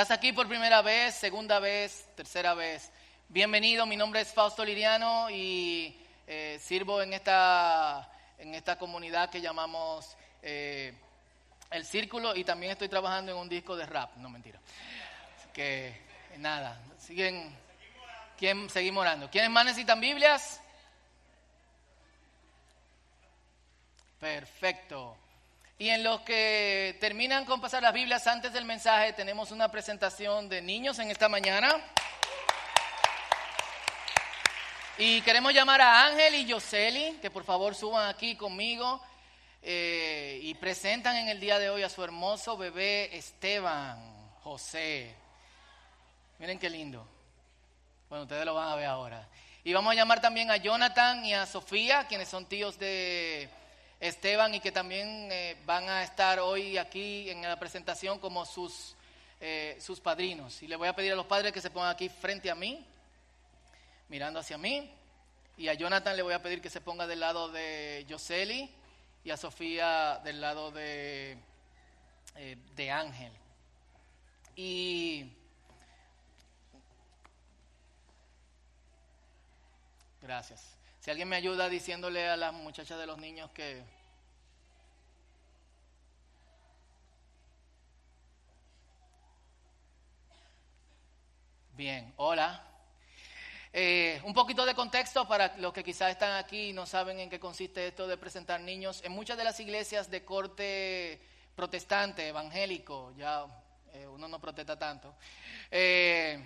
[0.00, 2.92] estás aquí por primera vez, segunda vez, tercera vez,
[3.28, 3.84] bienvenido.
[3.84, 8.08] Mi nombre es Fausto Liriano y eh, sirvo en esta,
[8.38, 10.94] en esta comunidad que llamamos eh,
[11.68, 14.60] El Círculo y también estoy trabajando en un disco de rap, no mentira.
[15.52, 16.00] Que
[16.36, 17.52] nada, siguen,
[18.38, 19.28] ¿quién, seguimos orando.
[19.28, 20.60] ¿Quiénes más necesitan Biblias?
[24.20, 25.16] Perfecto.
[25.80, 30.48] Y en los que terminan con pasar las Biblias antes del mensaje, tenemos una presentación
[30.48, 31.80] de niños en esta mañana.
[34.98, 39.00] Y queremos llamar a Ángel y Yoseli, que por favor suban aquí conmigo
[39.62, 45.14] eh, y presentan en el día de hoy a su hermoso bebé Esteban José.
[46.40, 47.06] Miren qué lindo.
[48.08, 49.28] Bueno, ustedes lo van a ver ahora.
[49.62, 53.48] Y vamos a llamar también a Jonathan y a Sofía, quienes son tíos de
[54.00, 58.94] Esteban y que también eh, van a estar hoy aquí en la presentación como sus,
[59.40, 60.62] eh, sus padrinos.
[60.62, 62.86] Y le voy a pedir a los padres que se pongan aquí frente a mí,
[64.08, 64.92] mirando hacia mí.
[65.56, 68.70] Y a Jonathan le voy a pedir que se ponga del lado de Yoseli
[69.24, 71.36] y a Sofía del lado de,
[72.36, 73.32] eh, de Ángel.
[74.54, 75.32] Y
[80.22, 80.77] gracias.
[81.00, 83.82] Si alguien me ayuda diciéndole a las muchachas de los niños que...
[91.74, 92.64] Bien, hola.
[93.72, 97.30] Eh, un poquito de contexto para los que quizás están aquí y no saben en
[97.30, 99.00] qué consiste esto de presentar niños.
[99.04, 101.20] En muchas de las iglesias de corte
[101.54, 103.46] protestante, evangélico, ya
[103.92, 105.14] eh, uno no protesta tanto,
[105.70, 106.42] eh,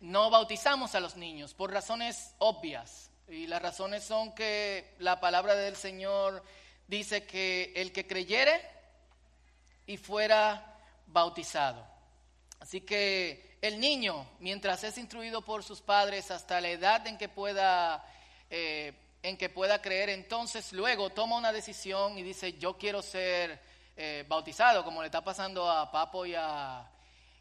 [0.00, 3.10] no bautizamos a los niños por razones obvias.
[3.28, 6.44] Y las razones son que la palabra del Señor
[6.86, 8.60] dice que el que creyere
[9.86, 10.78] y fuera
[11.08, 11.84] bautizado.
[12.60, 17.28] Así que el niño, mientras es instruido por sus padres hasta la edad en que
[17.28, 18.04] pueda,
[18.48, 18.92] eh,
[19.22, 23.60] en que pueda creer, entonces luego toma una decisión y dice, yo quiero ser
[23.96, 26.88] eh, bautizado, como le está pasando a Papo y a,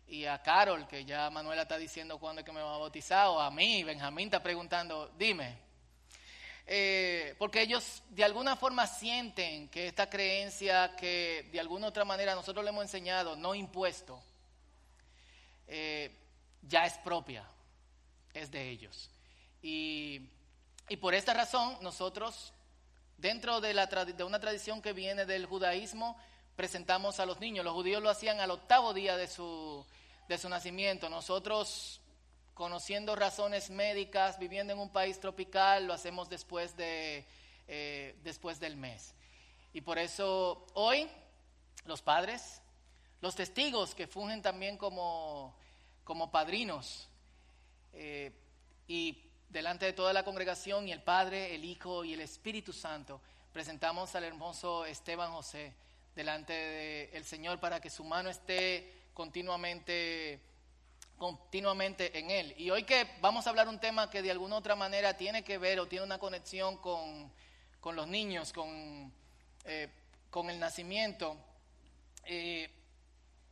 [0.07, 3.27] y a Carol, que ya Manuela está diciendo cuándo es que me va a bautizar,
[3.27, 5.64] o a mí, Benjamín está preguntando, dime,
[6.67, 12.33] eh, porque ellos de alguna forma sienten que esta creencia que de alguna otra manera
[12.33, 14.21] nosotros le hemos enseñado, no impuesto,
[15.67, 16.11] eh,
[16.63, 17.47] ya es propia,
[18.33, 19.11] es de ellos.
[19.61, 20.29] Y,
[21.01, 22.53] por esta razón nosotros,
[23.17, 26.17] dentro de, la, de una tradición que viene del judaísmo,
[26.55, 27.65] presentamos a los niños.
[27.65, 29.85] Los judíos lo hacían al octavo día de su,
[30.27, 31.09] de su nacimiento.
[31.09, 31.99] Nosotros
[32.55, 37.25] conociendo razones médicas, viviendo en un país tropical, lo hacemos después, de,
[37.67, 39.13] eh, después del mes.
[39.73, 41.07] Y por eso hoy
[41.85, 42.61] los padres,
[43.21, 45.53] los testigos que fungen también como,
[46.05, 47.09] como padrinos,
[47.93, 48.31] eh,
[48.87, 53.21] y delante de toda la congregación y el Padre, el Hijo y el Espíritu Santo,
[53.53, 55.73] presentamos al hermoso Esteban José
[56.15, 56.53] delante
[57.11, 60.41] del Señor para que su mano esté continuamente
[61.17, 62.53] continuamente en Él.
[62.57, 65.57] Y hoy que vamos a hablar un tema que de alguna otra manera tiene que
[65.57, 67.31] ver o tiene una conexión con,
[67.95, 69.13] los niños, con,
[69.65, 69.89] eh,
[70.29, 71.37] con el nacimiento,
[72.25, 72.69] eh,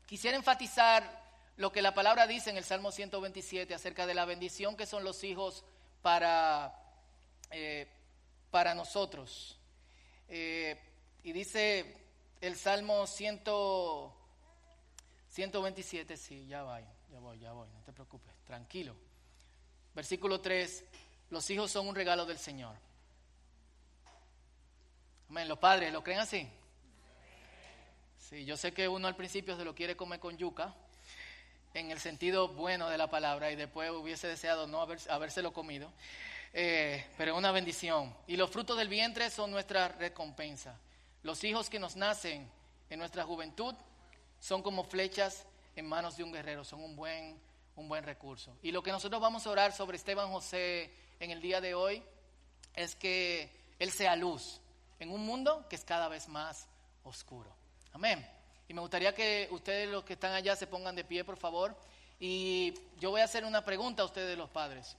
[0.05, 1.21] quisiera enfatizar
[1.57, 5.03] lo que la palabra dice en el Salmo 127 acerca de la bendición que son
[5.03, 5.63] los hijos
[6.01, 6.73] para,
[7.51, 7.87] eh,
[8.49, 9.59] para nosotros.
[11.25, 11.95] y dice
[12.41, 13.43] el Salmo 100,
[15.29, 16.81] 127, sí, ya va.
[17.13, 18.95] Ya voy, ya voy, no te preocupes, tranquilo.
[19.93, 20.83] Versículo 3,
[21.29, 22.75] los hijos son un regalo del Señor.
[25.29, 26.49] Amén, los padres, ¿lo creen así?
[28.17, 30.73] Sí, yo sé que uno al principio se lo quiere comer con yuca,
[31.75, 35.93] en el sentido bueno de la palabra, y después hubiese deseado no haber, habérselo comido,
[36.51, 38.11] eh, pero es una bendición.
[38.25, 40.79] Y los frutos del vientre son nuestra recompensa.
[41.21, 42.49] Los hijos que nos nacen
[42.89, 43.75] en nuestra juventud
[44.39, 47.39] son como flechas en manos de un guerrero son un buen,
[47.75, 48.55] un buen recurso.
[48.61, 52.03] Y lo que nosotros vamos a orar sobre Esteban José en el día de hoy
[52.75, 53.49] es que
[53.79, 54.59] Él sea luz
[54.99, 56.67] en un mundo que es cada vez más
[57.03, 57.53] oscuro.
[57.93, 58.27] Amén.
[58.67, 61.75] Y me gustaría que ustedes los que están allá se pongan de pie, por favor.
[62.19, 64.95] Y yo voy a hacer una pregunta a ustedes los padres.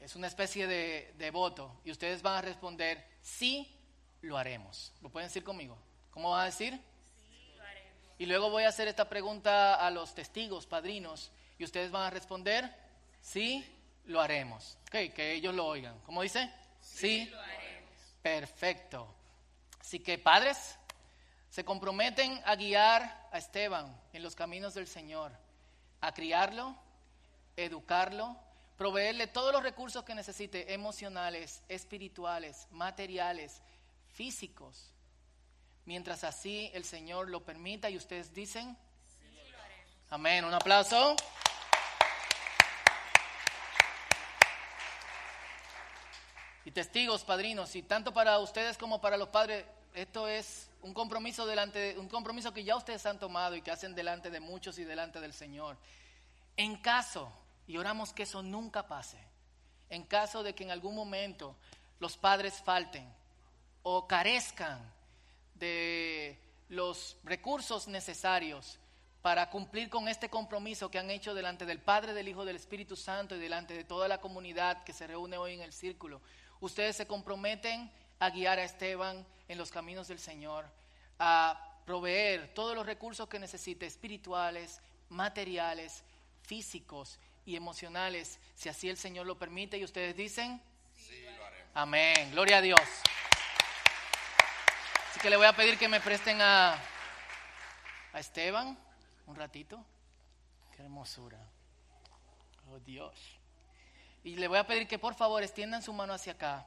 [0.00, 1.72] Es una especie de, de voto.
[1.84, 3.74] Y ustedes van a responder, sí,
[4.22, 4.92] lo haremos.
[5.02, 5.76] ¿Lo pueden decir conmigo?
[6.10, 6.80] ¿Cómo van a decir?
[8.18, 12.10] Y luego voy a hacer esta pregunta a los testigos, padrinos, y ustedes van a
[12.10, 12.74] responder,
[13.20, 13.64] sí,
[14.06, 14.76] lo haremos.
[14.88, 15.98] Ok, que ellos lo oigan.
[16.00, 16.52] ¿Cómo dice?
[16.80, 17.92] Sí, lo haremos.
[18.22, 19.14] Perfecto.
[19.80, 20.76] Así que padres,
[21.48, 25.32] se comprometen a guiar a Esteban en los caminos del Señor,
[26.00, 26.76] a criarlo,
[27.56, 28.36] educarlo,
[28.76, 33.62] proveerle todos los recursos que necesite, emocionales, espirituales, materiales,
[34.12, 34.92] físicos,
[35.88, 38.76] mientras así el Señor lo permita y ustedes dicen,
[40.10, 41.16] amén, un aplauso.
[46.66, 49.64] Y testigos, padrinos, y tanto para ustedes como para los padres,
[49.94, 53.94] esto es un compromiso delante, un compromiso que ya ustedes han tomado y que hacen
[53.94, 55.78] delante de muchos y delante del Señor.
[56.58, 57.32] En caso,
[57.66, 59.16] y oramos que eso nunca pase,
[59.88, 61.56] en caso de que en algún momento
[61.98, 63.10] los padres falten
[63.82, 64.97] o carezcan
[65.58, 66.38] de
[66.68, 68.78] los recursos necesarios
[69.22, 72.96] para cumplir con este compromiso que han hecho delante del Padre, del Hijo, del Espíritu
[72.96, 76.20] Santo y delante de toda la comunidad que se reúne hoy en el círculo.
[76.60, 77.90] Ustedes se comprometen
[78.20, 80.66] a guiar a Esteban en los caminos del Señor,
[81.18, 86.04] a proveer todos los recursos que necesite, espirituales, materiales,
[86.42, 90.60] físicos y emocionales, si así el Señor lo permite y ustedes dicen,
[90.94, 91.70] sí, lo haremos.
[91.74, 92.80] Amén, gloria a Dios.
[95.22, 96.74] Que le voy a pedir que me presten a,
[98.12, 98.78] a Esteban
[99.26, 99.84] un ratito.
[100.76, 101.44] Qué hermosura.
[102.70, 103.14] Oh Dios.
[104.22, 106.66] Y le voy a pedir que por favor extiendan su mano hacia acá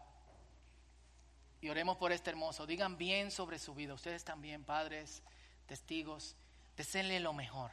[1.62, 2.66] y oremos por este hermoso.
[2.66, 3.94] Digan bien sobre su vida.
[3.94, 5.24] Ustedes también, padres,
[5.66, 6.36] testigos,
[6.76, 7.72] deseenle lo mejor.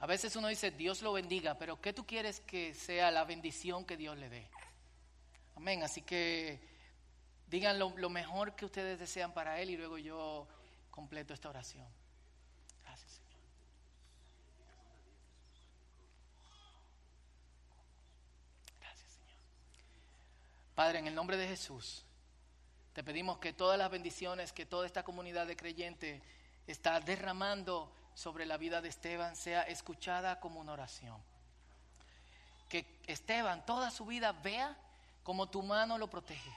[0.00, 3.86] A veces uno dice, Dios lo bendiga, pero ¿qué tú quieres que sea la bendición
[3.86, 4.50] que Dios le dé?
[5.56, 5.82] Amén.
[5.82, 6.71] Así que
[7.52, 10.48] digan lo, mejor que ustedes desean para Él y luego yo
[10.90, 11.86] completo esta oración.
[20.74, 22.06] Padre, en el nombre de Jesús,
[22.94, 26.22] te pedimos que todas las bendiciones que toda esta comunidad de creyentes
[26.66, 31.20] está derramando sobre la vida de Esteban sea escuchada como una oración.
[32.70, 34.74] Que Esteban toda su vida vea
[35.22, 36.50] como tu mano lo protege,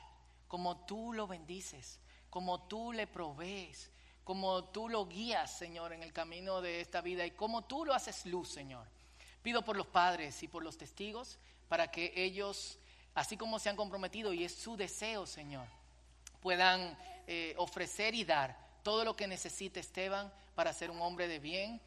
[0.47, 1.99] como tú lo bendices,
[2.29, 3.91] como tú le provees,
[4.23, 7.93] como tú lo guías, Señor, en el camino de esta vida y como tú lo
[7.93, 8.87] haces luz, Señor.
[9.41, 11.37] Pido por los padres y por los testigos
[11.67, 12.79] para que ellos
[13.15, 15.65] así como se han comprometido, y es su deseo, Señor,
[16.41, 21.39] puedan eh, ofrecer y dar todo lo que necesite Esteban para ser un hombre de
[21.39, 21.81] bien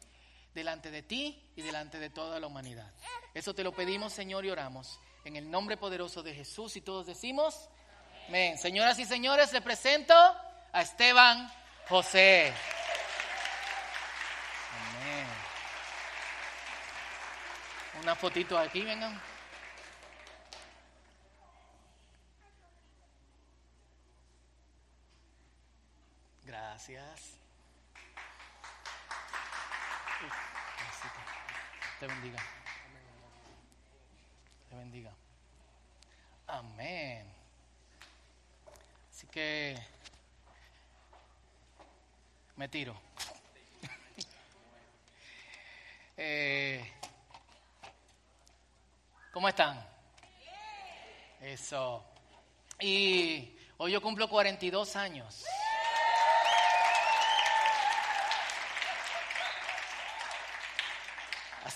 [0.53, 2.91] delante de ti y delante de toda la humanidad.
[3.33, 4.99] Eso te lo pedimos, Señor, y oramos.
[5.23, 7.69] En el nombre poderoso de Jesús y todos decimos,
[8.29, 8.59] amén.
[8.59, 11.51] Señoras y señores, le presento a Esteban
[11.87, 12.53] José.
[14.71, 15.25] Amén.
[18.03, 19.19] Una fotito aquí, vengan.
[26.45, 27.39] Gracias.
[31.99, 32.39] Te bendiga.
[34.69, 35.11] Te bendiga.
[36.45, 37.38] Amén.
[39.19, 39.75] Así que
[42.55, 42.95] me tiro.
[46.15, 46.89] eh,
[49.33, 49.85] ¿Cómo están?
[51.41, 52.01] Eso.
[52.79, 55.43] Y hoy yo cumplo 42 años.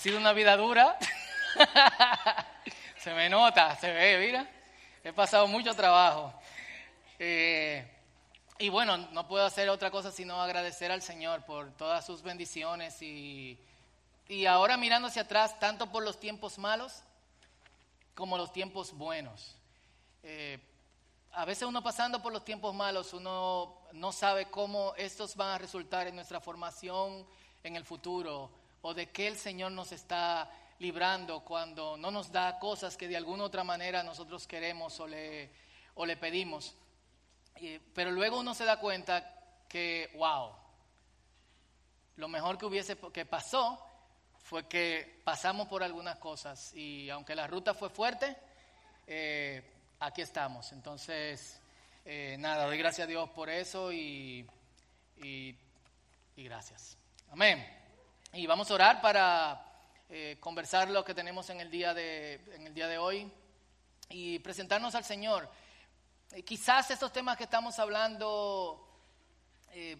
[0.00, 0.96] sido una vida dura.
[2.96, 4.46] se me nota, se ve, mira.
[5.02, 6.32] He pasado mucho trabajo.
[7.18, 7.90] Eh,
[8.58, 13.00] y bueno, no puedo hacer otra cosa sino agradecer al Señor por todas sus bendiciones
[13.02, 13.58] y,
[14.28, 17.02] y ahora mirando hacia atrás, tanto por los tiempos malos
[18.14, 19.56] como los tiempos buenos.
[20.22, 20.58] Eh,
[21.32, 25.58] a veces uno pasando por los tiempos malos, uno no sabe cómo estos van a
[25.58, 27.26] resultar en nuestra formación
[27.64, 28.50] en el futuro
[28.82, 33.16] o de qué el Señor nos está librando cuando no nos da cosas que de
[33.16, 35.50] alguna otra manera nosotros queremos o le,
[35.94, 36.76] o le pedimos.
[37.94, 39.34] Pero luego uno se da cuenta
[39.68, 40.52] que, wow,
[42.16, 43.84] lo mejor que hubiese que pasó
[44.38, 48.36] fue que pasamos por algunas cosas y aunque la ruta fue fuerte,
[49.06, 49.62] eh,
[50.00, 50.70] aquí estamos.
[50.72, 51.60] Entonces,
[52.04, 54.46] eh, nada, doy gracias a Dios por eso y,
[55.16, 55.56] y,
[56.36, 56.98] gracias.
[57.30, 57.66] Amén.
[58.32, 59.64] Y vamos a orar para
[60.10, 63.30] eh, conversar lo que tenemos en el, día de, en el día de hoy
[64.10, 65.50] y presentarnos al Señor.
[66.34, 68.86] Eh, quizás estos temas que estamos hablando
[69.70, 69.96] eh,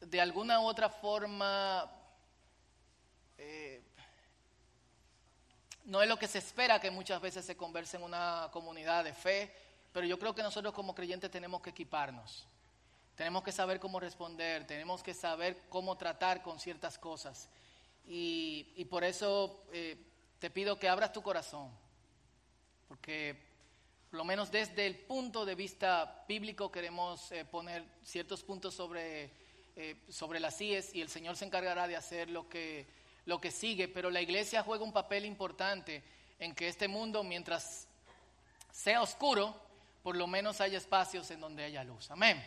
[0.00, 1.92] de alguna u otra forma
[5.84, 9.12] no es lo que se espera que muchas veces se converse en una comunidad de
[9.12, 9.54] fe,
[9.92, 12.48] pero yo creo que nosotros como creyentes tenemos que equiparnos
[13.16, 17.48] tenemos que saber cómo responder, tenemos que saber cómo tratar con ciertas cosas.
[18.04, 19.96] Y, por eso eh,
[20.38, 21.70] te pido que abras tu corazón,
[22.86, 23.45] porque
[24.16, 29.30] por lo menos desde el punto de vista bíblico queremos eh, poner ciertos puntos sobre,
[29.76, 32.86] eh, sobre las CIES y el Señor se encargará de hacer lo que,
[33.26, 36.02] lo que sigue, pero la iglesia juega un papel importante
[36.38, 37.88] en que este mundo, mientras
[38.72, 39.54] sea oscuro,
[40.02, 42.10] por lo menos haya espacios en donde haya luz.
[42.10, 42.42] Amén.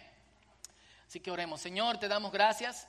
[1.07, 1.61] Así que oremos.
[1.61, 2.87] Señor, te damos gracias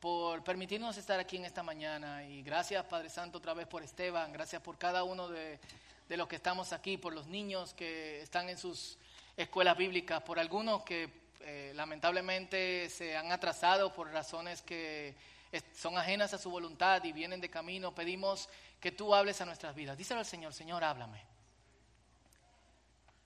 [0.00, 4.32] por permitirnos estar aquí en esta mañana y gracias Padre Santo otra vez por Esteban,
[4.32, 5.60] gracias por cada uno de,
[6.16, 8.98] los que estamos aquí, por los niños que están en sus
[9.36, 15.14] escuelas bíblicas, por algunos que eh, lamentablemente se han atrasado por razones que
[15.74, 17.94] son ajenas a su voluntad y vienen de camino.
[17.94, 18.48] Pedimos
[18.80, 19.98] que tú hables a nuestras vidas.
[19.98, 21.24] Díselo al Señor, Señor, háblame.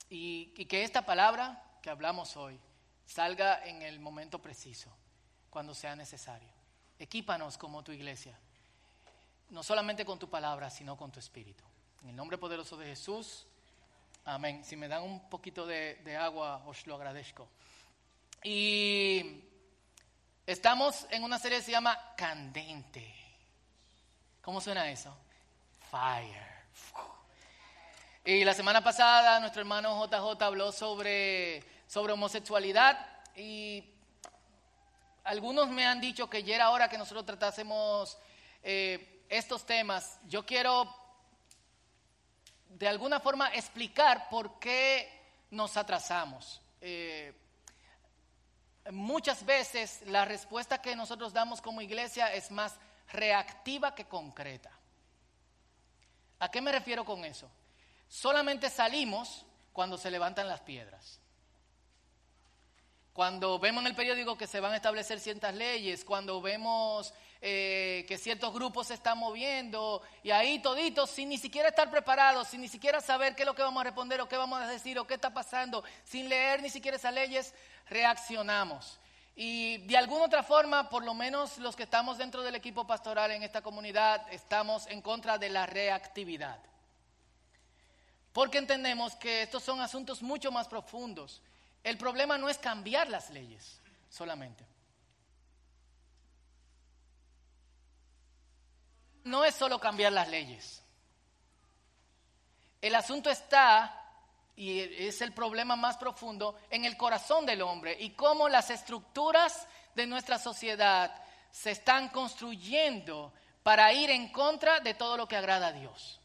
[0.09, 2.59] y que esta palabra que hablamos hoy
[3.07, 4.91] salga en el momento preciso,
[5.51, 6.51] cuando sea necesario.
[6.99, 8.39] Equípanos como tu iglesia,
[9.51, 11.65] no solamente con tu palabra, sino con tu espíritu.
[12.03, 13.47] En el nombre poderoso de Jesús,
[14.25, 14.65] amén.
[14.65, 17.49] Si me dan un poquito de, agua, os lo agradezco.
[18.43, 19.43] Y
[20.47, 23.15] estamos en una serie que se llama Candente.
[24.43, 25.17] ¿Cómo suena eso?
[25.91, 26.57] Fire.
[28.25, 32.99] Y la semana pasada nuestro hermano JJ habló sobre sobre homosexualidad
[33.37, 33.85] y
[35.25, 38.19] algunos me han dicho que ya era hora que nosotros tratásemos
[38.63, 40.19] eh, estos temas.
[40.29, 40.95] Yo quiero
[42.79, 45.11] de alguna forma explicar por qué
[45.51, 46.61] nos atrasamos.
[46.81, 47.33] Eh,
[48.91, 52.79] muchas veces la respuesta que nosotros damos como iglesia es más
[53.13, 54.71] reactiva que concreta.
[56.39, 57.51] ¿A qué me refiero con eso?
[58.09, 61.21] Solamente salimos cuando se levantan las piedras.
[63.17, 68.05] Cuando vemos en el periódico que se van a establecer ciertas leyes, cuando vemos eh,
[68.07, 72.61] que ciertos grupos se están moviendo y ahí toditos, sin ni siquiera estar preparados, sin
[72.61, 74.99] ni siquiera saber qué es lo que vamos a responder o qué vamos a decir
[74.99, 77.55] o qué está pasando, sin leer ni siquiera esas leyes,
[77.89, 79.01] reaccionamos.
[79.35, 83.31] Y de alguna otra forma, por lo menos los que estamos dentro del equipo pastoral
[83.31, 86.59] en esta comunidad, estamos en contra de la reactividad.
[88.35, 91.41] Porque entendemos que estos son asuntos mucho más profundos
[91.87, 94.67] el problema no es cambiar las leyes solamente.
[99.23, 100.83] No es solo cambiar las leyes.
[102.83, 104.05] El asunto está,
[104.57, 109.69] y es el problema más profundo, en el corazón del hombre y cómo las estructuras
[109.95, 115.69] de nuestra sociedad se están construyendo para ir en contra de todo lo que agrada
[115.69, 116.21] a Dios.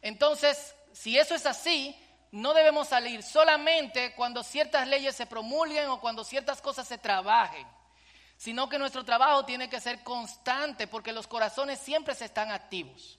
[0.00, 1.94] Entonces, si eso es así,
[2.32, 7.66] no debemos salir solamente cuando ciertas leyes se promulguen o cuando ciertas cosas se trabajen,
[8.36, 13.18] sino que nuestro trabajo tiene que ser constante porque los corazones siempre se están activos.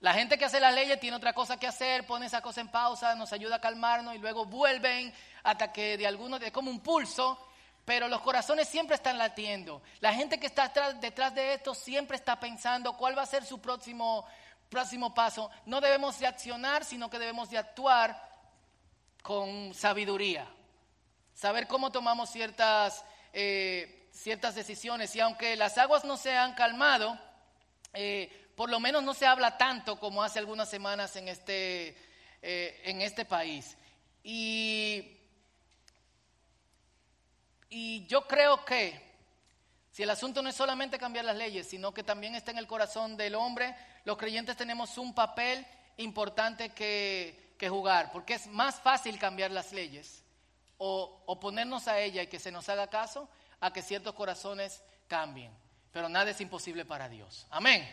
[0.00, 2.68] La gente que hace las leyes tiene otra cosa que hacer, pone esa cosa en
[2.68, 5.12] pausa, nos ayuda a calmarnos y luego vuelven
[5.42, 7.46] hasta que de algunos, es como un pulso,
[7.84, 9.82] pero los corazones siempre están latiendo.
[10.00, 13.60] La gente que está detrás de esto siempre está pensando cuál va a ser su
[13.60, 14.26] próximo
[14.68, 18.26] próximo paso, no debemos de accionar, sino que debemos de actuar
[19.22, 20.46] con sabiduría.
[21.34, 25.14] Saber cómo tomamos ciertas, eh, ciertas decisiones.
[25.16, 27.18] Y aunque las aguas no se han calmado,
[27.92, 31.96] eh, por lo menos no se habla tanto como hace algunas semanas en este,
[32.42, 33.76] eh, en este país.
[34.22, 35.18] Y,
[37.68, 39.06] y yo creo que
[39.92, 42.66] si el asunto no es solamente cambiar las leyes, sino que también está en el
[42.66, 43.74] corazón del hombre,
[44.06, 50.22] los creyentes tenemos un papel importante que, jugar, porque es más fácil cambiar las leyes
[50.78, 53.28] o oponernos a ella y que se nos haga caso
[53.60, 55.50] a que ciertos corazones cambien.
[55.92, 57.48] Pero nada es imposible para Dios.
[57.50, 57.84] Amén.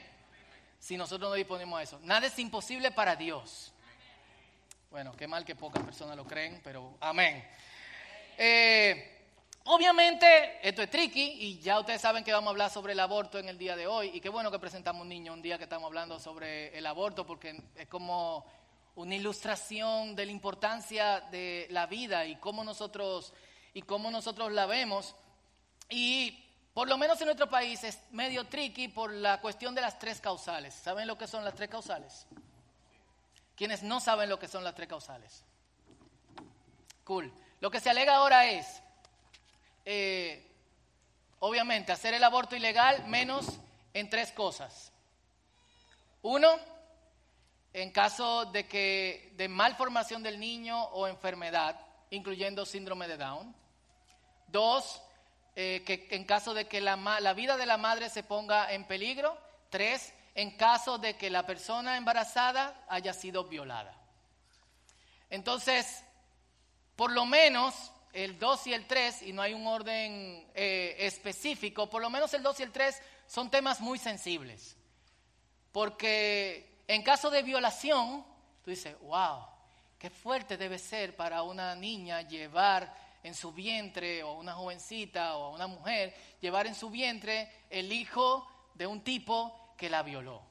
[0.78, 2.00] Si nosotros no disponemos a eso.
[2.04, 3.74] Nada es imposible para Dios.
[4.92, 7.44] Bueno, qué mal que pocas personas lo creen, pero amén.
[8.38, 9.13] Eh,
[9.66, 13.40] Obviamente, esto es tricky y ya ustedes saben que vamos a hablar sobre el aborto
[13.40, 14.12] en el día de hoy.
[14.14, 17.26] Y qué bueno que presentamos un niño un día que estamos hablando sobre el aborto
[17.26, 18.46] porque es como
[18.96, 23.34] una ilustración de la importancia de la vida y cómo nosotros,
[23.74, 25.16] y cómo nosotros la vemos.
[25.90, 26.44] Y
[26.74, 30.20] por lo menos en nuestro país es medio tricky por la cuestión de las tres
[30.20, 30.74] causales.
[30.74, 32.28] ¿Saben lo que son las tres causales?
[33.56, 35.46] Quienes no saben lo que son las tres causales.
[37.06, 37.32] Cool.
[37.62, 38.83] Lo que se alega ahora es
[39.86, 40.50] eh,
[41.40, 43.46] obviamente, hacer el aborto ilegal menos
[43.94, 44.92] en tres cosas.
[46.22, 46.58] Uno,
[47.74, 51.80] en caso de que de malformación del niño o enfermedad,
[52.12, 53.56] incluyendo síndrome de Down.
[54.48, 55.02] Dos,
[55.56, 58.86] eh, que en caso de que la, la vida de la madre se ponga en
[58.86, 59.38] peligro.
[59.70, 63.96] Tres, en caso de que la persona embarazada haya sido violada.
[65.30, 66.04] Entonces,
[66.96, 71.90] por lo menos el 2 y el 3, y no hay un orden eh, específico,
[71.90, 74.78] por lo menos el 2 y el 3 son temas muy sensibles.
[75.72, 78.24] Porque en caso de violación,
[78.64, 79.48] tú dices, wow,
[79.98, 85.56] qué fuerte debe ser para una niña llevar en su vientre, o una jovencita, o
[85.56, 90.44] una mujer, llevar en su vientre el hijo de un tipo que la violó.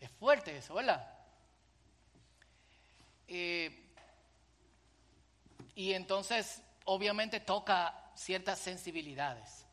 [0.00, 1.06] Es fuerte eso, ¿verdad?
[3.28, 3.92] Eh,
[5.74, 6.62] y entonces
[6.92, 9.64] obviamente toca ciertas sensibilidades.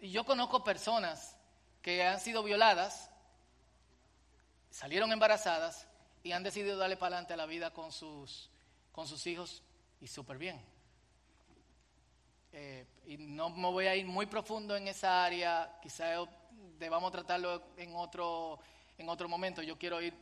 [0.00, 1.36] Y yo conozco personas
[1.82, 3.10] que han sido violadas,
[4.70, 5.86] salieron embarazadas
[6.22, 8.48] y han decidido darle para adelante a la vida con sus,
[8.90, 9.62] con sus hijos
[10.00, 10.58] y súper bien.
[12.52, 16.06] Eh, y no me voy a ir muy profundo en esa área, quizá
[16.78, 18.58] debamos tratarlo en otro,
[18.96, 20.14] en otro momento, yo quiero ir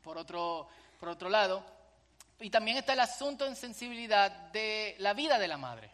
[0.00, 0.68] por otro,
[1.00, 1.79] por otro lado.
[2.40, 5.90] Y también está el asunto en sensibilidad de la vida de la madre.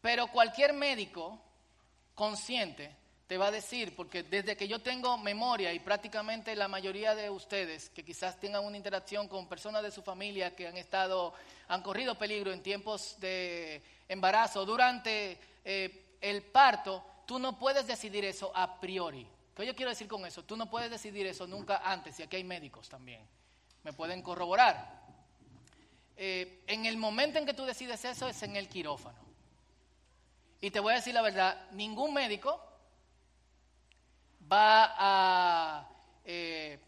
[0.00, 1.40] Pero cualquier médico
[2.14, 2.94] consciente
[3.26, 7.28] te va a decir, porque desde que yo tengo memoria y prácticamente la mayoría de
[7.28, 11.34] ustedes que quizás tengan una interacción con personas de su familia que han estado,
[11.68, 18.26] han corrido peligro en tiempos de embarazo, durante eh, el parto, tú no puedes decidir
[18.26, 19.26] eso a priori.
[19.56, 20.44] ¿Qué yo quiero decir con eso?
[20.44, 23.26] Tú no puedes decidir eso nunca antes, y aquí hay médicos también
[23.84, 25.02] me pueden corroborar.
[26.16, 29.18] Eh, en el momento en que tú decides eso es en el quirófano.
[30.60, 32.60] Y te voy a decir la verdad, ningún médico
[34.50, 35.88] va a,
[36.24, 36.78] eh,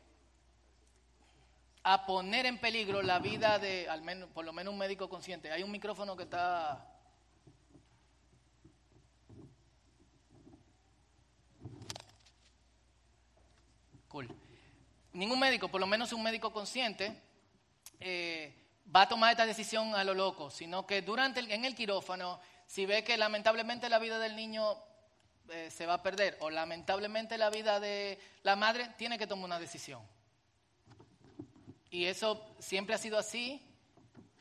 [1.83, 5.53] a poner en peligro la vida de, al menos, por lo menos un médico consciente.
[5.53, 6.93] Hay un micrófono que está...
[14.09, 14.46] Cool
[15.17, 17.21] ningún médico, por lo menos un médico consciente,
[18.01, 18.55] eh,
[18.95, 22.87] va a tomar esta decisión a lo loco, sino que durante en el quirófano, si
[22.87, 24.77] ve que lamentablemente la vida del niño
[25.49, 29.47] eh, se va a perder o lamentablemente la vida de la madre, tiene que tomar
[29.47, 30.03] una decisión.
[31.91, 33.63] Y eso siempre ha sido así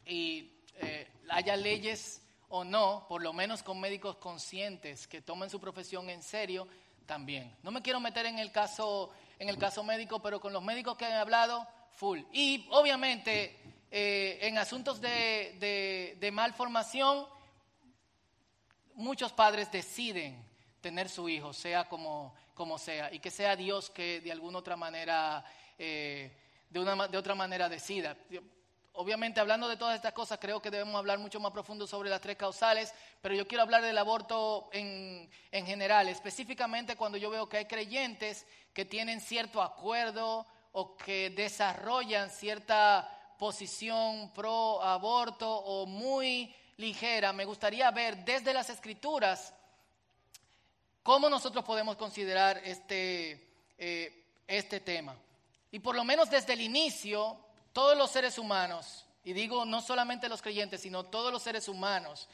[0.05, 5.59] y eh, haya leyes o no, por lo menos con médicos conscientes que tomen su
[5.59, 6.67] profesión en serio,
[7.05, 7.55] también.
[7.63, 10.97] No me quiero meter en el caso en el caso médico, pero con los médicos
[10.97, 12.21] que han hablado, full.
[12.31, 13.57] Y obviamente
[13.91, 17.25] eh, en asuntos de, de, malformación,
[18.95, 20.43] muchos padres deciden
[20.81, 24.75] tener su hijo, sea como, como sea, y que sea Dios que de alguna otra
[24.75, 25.43] manera,
[25.77, 26.35] eh,
[26.69, 28.17] de, una, de otra manera decida
[28.95, 32.21] obviamente hablando de todas estas cosas, creo que debemos hablar mucho más profundo sobre las
[32.21, 37.47] tres causales, pero yo quiero hablar del aborto en, en, general, específicamente cuando yo veo
[37.49, 45.85] que hay creyentes que tienen cierto acuerdo o que desarrollan cierta posición pro aborto o
[45.85, 47.33] muy ligera.
[47.33, 49.53] Me gustaría ver desde las escrituras
[51.03, 55.15] cómo nosotros podemos considerar este, eh, este tema.
[55.71, 57.44] Y por lo menos desde el inicio,
[57.75, 62.29] todos los seres humanos, y digo no solamente los creyentes, sino todos los seres humanos,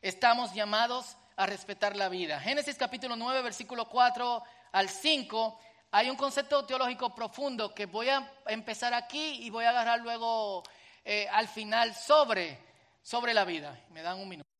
[0.00, 2.38] estamos llamados a respetar la vida.
[2.38, 5.58] Génesis capítulo 9, versículo 4 al 5,
[5.90, 10.62] hay un concepto teológico profundo que voy a empezar aquí y voy a agarrar luego
[11.04, 12.56] eh, al final sobre,
[13.02, 13.76] sobre la vida.
[13.90, 14.55] Me dan un minuto.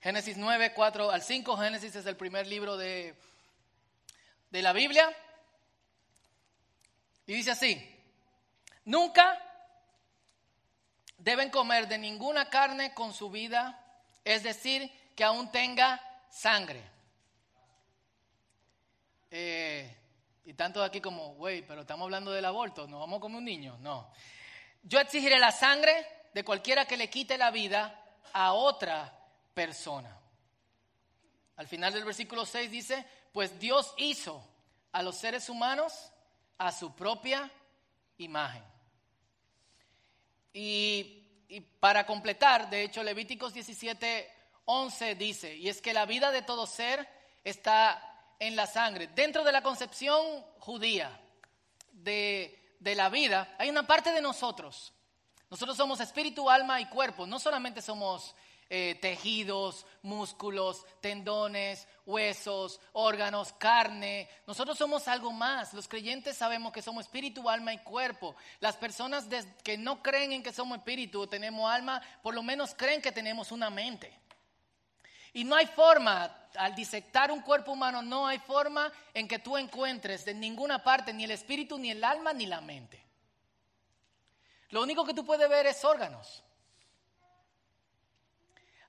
[0.00, 1.56] Génesis 9, 4 al 5.
[1.56, 3.14] Génesis es el primer libro de,
[4.50, 5.10] de la Biblia.
[7.26, 7.94] Y dice así,
[8.84, 9.38] nunca
[11.18, 13.78] deben comer de ninguna carne con su vida,
[14.24, 16.82] es decir, que aún tenga sangre.
[19.30, 19.94] Eh,
[20.44, 23.76] y tanto aquí como, güey, pero estamos hablando del aborto, no vamos como un niño,
[23.80, 24.10] no.
[24.82, 28.00] Yo exigiré la sangre de cualquiera que le quite la vida
[28.32, 29.17] a otra
[29.58, 30.16] persona.
[31.56, 34.40] Al final del versículo 6 dice, pues Dios hizo
[34.92, 36.12] a los seres humanos
[36.58, 37.50] a su propia
[38.18, 38.62] imagen.
[40.52, 41.24] Y,
[41.80, 44.32] para completar, de hecho, Levíticos 17,
[44.66, 47.08] 11 dice, y es que la vida de todo ser
[47.42, 49.08] está en la sangre.
[49.08, 50.24] Dentro de la concepción
[50.60, 51.20] judía
[51.90, 54.92] de, de la vida, hay una parte de nosotros.
[55.50, 57.26] Nosotros somos espíritu, alma y cuerpo.
[57.26, 58.36] No solamente somos
[58.70, 64.28] eh, tejidos, músculos, tendones, huesos, órganos, carne.
[64.46, 65.72] Nosotros somos algo más.
[65.72, 68.36] Los creyentes sabemos que somos espíritu, alma y cuerpo.
[68.60, 69.26] Las personas
[69.62, 73.12] que no creen en que somos espíritu o tenemos alma, por lo menos creen que
[73.12, 74.12] tenemos una mente.
[75.32, 79.56] Y no hay forma, al disectar un cuerpo humano, no hay forma en que tú
[79.56, 83.04] encuentres en ninguna parte ni el espíritu, ni el alma, ni la mente.
[84.70, 86.42] Lo único que tú puedes ver es órganos.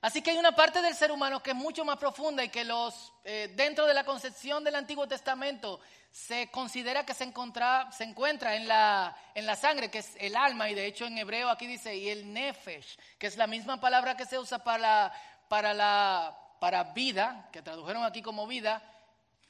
[0.02, 2.64] Así que hay una parte del ser humano que es mucho más profunda y que
[2.64, 5.82] los eh, dentro de la concepción del Antiguo Testamento
[6.12, 10.36] se considera que se, encuentra, se encuentra en la, en la sangre, que es el
[10.36, 13.80] alma, y de hecho en hebreo aquí dice, y el nefesh, que es la misma
[13.80, 15.14] palabra que se usa para,
[15.50, 18.82] para, la, para vida, que tradujeron aquí como vida,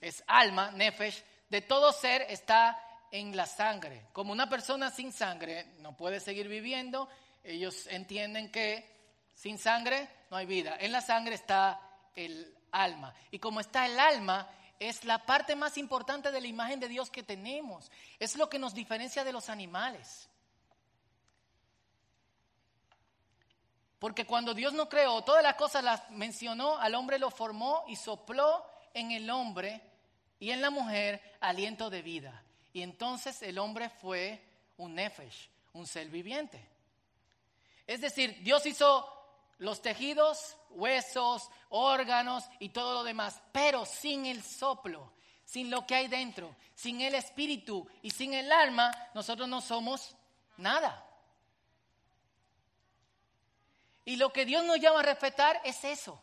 [0.02, 2.82] es alma, nefesh, de todo ser está
[3.12, 4.08] en la sangre.
[4.14, 7.08] Como una persona sin sangre no puede seguir viviendo,
[7.44, 8.99] ellos entienden que
[9.40, 10.76] sin sangre no hay vida.
[10.82, 11.80] En la sangre está
[12.14, 13.14] el alma.
[13.32, 17.10] Y como está el alma, es la parte más importante de la imagen de Dios
[17.10, 17.90] que tenemos.
[18.20, 20.28] Es lo que nos diferencia de los animales.
[23.98, 27.96] Porque cuando Dios nos creó, todas las cosas las mencionó, al hombre lo formó y
[27.96, 29.82] sopló en el hombre
[30.38, 32.44] y en la mujer aliento de vida.
[32.74, 34.44] Y entonces el hombre fue
[34.76, 36.62] un nefesh, un ser viviente.
[37.88, 39.16] Es decir, Dios hizo
[39.60, 45.14] los tejidos, huesos, órganos y todo lo demás, pero sin el soplo,
[45.46, 50.16] sin lo que hay dentro, sin el espíritu y sin el alma, nosotros no somos
[50.58, 51.06] nada.
[54.06, 56.20] Y lo que Dios nos llama a respetar es eso.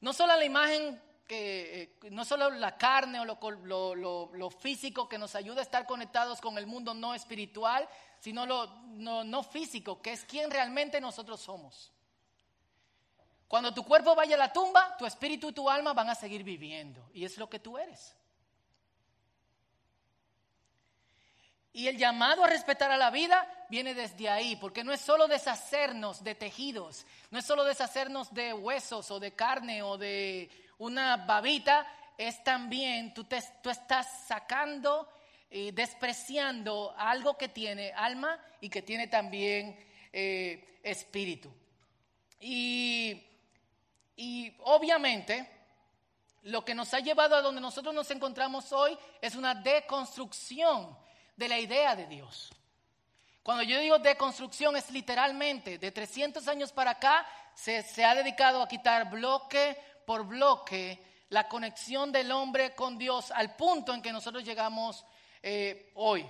[0.00, 5.18] No solo la imagen que eh, no solo la carne o lo, lo, físico que
[5.18, 7.88] nos ayuda a estar conectados con el mundo no espiritual,
[8.24, 11.92] sino lo no, no físico, que es quien realmente nosotros somos.
[13.46, 16.42] Cuando tu cuerpo vaya a la tumba, tu espíritu y tu alma van a seguir
[16.42, 17.10] viviendo.
[17.12, 18.16] Y es lo que tú eres.
[21.74, 25.28] Y el llamado a respetar a la vida viene desde ahí, porque no es solo
[25.28, 31.18] deshacernos de tejidos, no es solo deshacernos de huesos o de carne o de una
[31.18, 35.10] babita, es también, tú, te, tú estás sacando
[35.72, 39.78] despreciando algo que tiene alma y que tiene también
[40.12, 41.52] eh, espíritu.
[42.40, 43.22] Y,
[44.16, 45.48] y obviamente
[46.42, 50.98] lo que nos ha llevado a donde nosotros nos encontramos hoy es una deconstrucción
[51.36, 52.50] de la idea de Dios.
[53.44, 58.60] Cuando yo digo deconstrucción es literalmente, de 300 años para acá se, se ha dedicado
[58.60, 64.12] a quitar bloque por bloque la conexión del hombre con Dios al punto en que
[64.12, 65.04] nosotros llegamos
[65.46, 66.26] eh, hoy.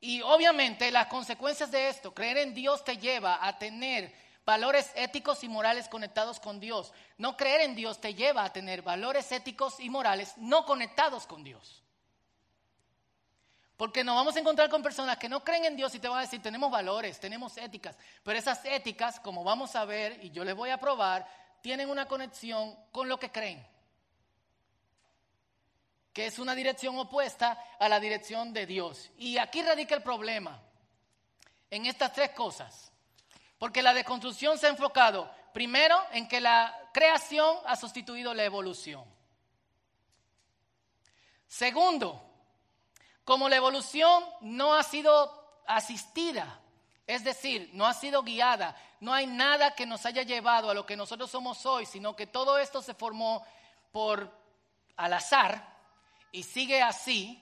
[0.00, 4.14] Y obviamente las consecuencias de esto, creer en Dios te lleva a tener
[4.44, 6.92] valores éticos y morales conectados con Dios.
[7.18, 11.42] No creer en Dios te lleva a tener valores éticos y morales no conectados con
[11.42, 11.82] Dios.
[13.76, 16.18] Porque nos vamos a encontrar con personas que no creen en Dios y te van
[16.18, 20.44] a decir, tenemos valores, tenemos éticas, pero esas éticas, como vamos a ver, y yo
[20.44, 21.26] les voy a probar,
[21.62, 23.66] tienen una conexión con lo que creen,
[26.12, 29.10] que es una dirección opuesta a la dirección de Dios.
[29.16, 30.60] Y aquí radica el problema,
[31.70, 32.92] en estas tres cosas,
[33.58, 39.04] porque la deconstrucción se ha enfocado primero en que la creación ha sustituido la evolución.
[41.46, 42.22] Segundo,
[43.24, 46.60] como la evolución no ha sido asistida,
[47.06, 50.84] es decir, no ha sido guiada, no hay nada que nos haya llevado a lo
[50.84, 53.44] que nosotros somos hoy, sino que todo esto se formó
[53.90, 54.30] por
[54.96, 55.71] al azar
[56.32, 57.40] y sigue así.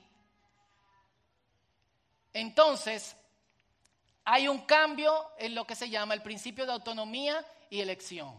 [2.33, 3.17] Entonces,
[4.25, 8.39] hay un cambio en lo que se llama el principio de autonomía y elección,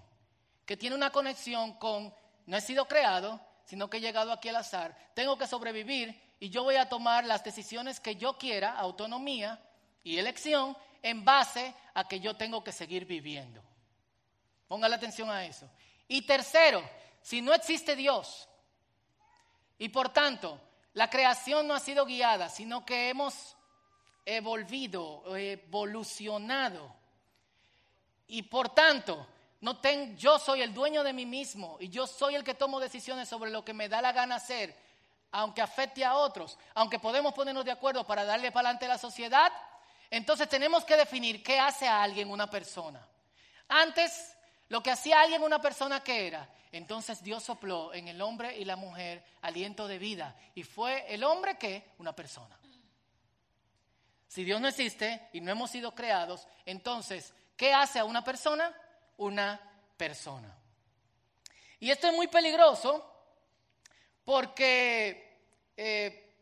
[0.66, 2.14] que tiene una conexión con
[2.46, 6.50] no he sido creado, sino que he llegado aquí al azar, tengo que sobrevivir y
[6.50, 9.62] yo voy a tomar las decisiones que yo quiera, autonomía
[10.04, 13.62] y elección, en base a que yo tengo que seguir viviendo.
[14.68, 15.70] Ponga la atención a eso.
[16.08, 16.82] Y tercero,
[17.22, 18.50] si no existe Dios
[19.82, 20.60] y por tanto
[20.94, 23.56] la creación no ha sido guiada, sino que hemos
[24.24, 26.94] evolvido, evolucionado
[28.28, 29.26] y por tanto
[30.18, 33.50] yo soy el dueño de mí mismo y yo soy el que tomo decisiones sobre
[33.50, 34.78] lo que me da la gana hacer,
[35.32, 38.98] aunque afecte a otros, aunque podemos ponernos de acuerdo para darle para adelante a la
[39.00, 39.52] sociedad,
[40.12, 43.04] entonces tenemos que definir qué hace a alguien una persona.
[43.68, 44.38] Antes,
[44.72, 48.64] lo que hacía alguien una persona que era, entonces Dios sopló en el hombre y
[48.64, 50.34] la mujer aliento de vida.
[50.56, 52.58] Y fue el hombre que una persona.
[54.30, 58.74] Si Dios no existe y no hemos sido creados, entonces, ¿qué hace a una persona?
[59.18, 59.60] Una
[59.98, 60.56] persona.
[61.82, 63.14] Y esto es muy peligroso
[64.24, 66.34] porque, eh,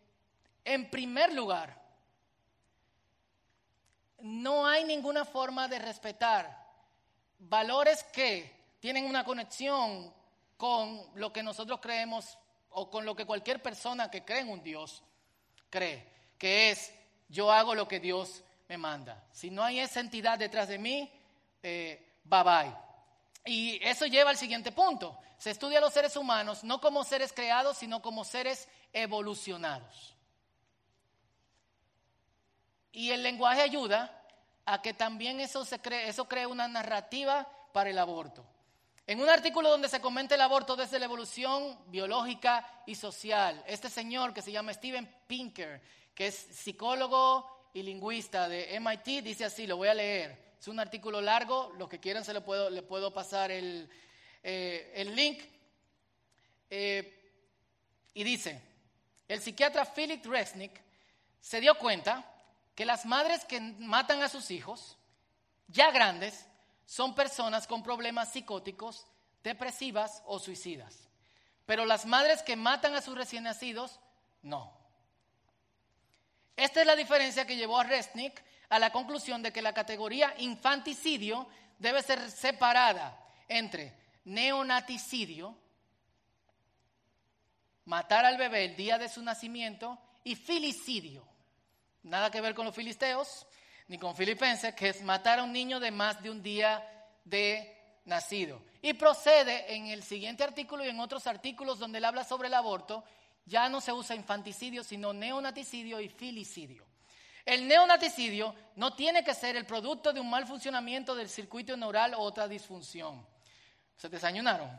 [0.66, 1.82] en primer lugar,
[4.20, 6.59] no hay ninguna forma de respetar
[7.40, 10.14] valores que tienen una conexión
[10.58, 12.38] con lo que nosotros creemos
[12.72, 15.04] o con lo que cualquier persona que cree en un Dios
[15.70, 16.06] cree,
[16.38, 16.94] que es
[17.28, 19.24] yo hago lo que Dios me manda.
[19.32, 21.12] Si no hay esa entidad detrás de mí,
[21.64, 22.76] eh, bye bye.
[23.46, 25.18] Y eso lleva al siguiente punto.
[25.38, 30.16] Se estudia a los seres humanos no como seres creados, sino como seres evolucionados.
[32.92, 34.19] Y el lenguaje ayuda
[34.74, 38.46] a que también eso, se cree, eso cree una narrativa para el aborto.
[39.08, 43.90] En un artículo donde se comenta el aborto desde la evolución biológica y social, este
[43.90, 45.82] señor que se llama Steven Pinker,
[46.14, 50.54] que es psicólogo y lingüista de MIT, dice así, lo voy a leer.
[50.60, 53.90] Es un artículo largo, los que quieran se le puedo, le puedo pasar el,
[54.44, 55.42] eh, link.
[56.70, 57.32] Eh,
[58.14, 58.62] y dice,
[59.28, 60.80] el psiquiatra Philip Resnick
[61.42, 62.24] se dio cuenta
[62.80, 64.98] que las madres que matan a sus hijos,
[65.68, 66.46] ya grandes,
[66.86, 69.06] son personas con problemas psicóticos,
[69.44, 71.10] depresivas o suicidas.
[71.66, 74.00] Pero las madres que matan a sus recién nacidos,
[74.44, 74.80] no.
[76.56, 80.34] Esta es la diferencia que llevó a Resnick a la conclusión de que la categoría
[80.38, 85.54] infanticidio debe ser separada entre neonaticidio,
[87.84, 91.28] matar al bebé el día de su nacimiento, y filicidio,
[92.04, 93.46] Nada que ver con los filisteos
[93.88, 96.84] ni con filipenses, que es matar a un niño de más de un día
[97.26, 98.62] de nacido.
[98.82, 102.54] Y procede en el siguiente artículo y en otros artículos donde él habla sobre el
[102.54, 103.04] aborto,
[103.46, 106.86] ya no se usa infanticidio, sino neonaticidio y filicidio.
[107.46, 112.14] El neonaticidio no tiene que ser el producto de un mal funcionamiento del circuito neural
[112.14, 113.26] o otra disfunción.
[113.98, 114.70] ¿Se desayunaron?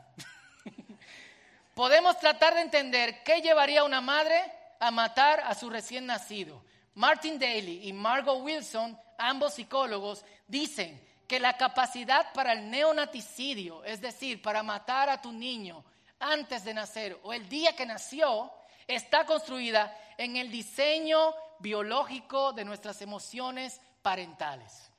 [1.74, 4.40] Podemos tratar de entender qué llevaría una madre
[4.78, 6.62] a matar a su recién nacido.
[6.94, 14.00] Martin Daly y Margot Wilson, ambos psicólogos, dicen que la capacidad para el neonaticidio, es
[14.00, 15.84] decir, para matar a tu niño
[16.18, 18.52] antes de nacer o el día que nació,
[18.86, 24.90] está construida en el diseño biológico de nuestras emociones parentales.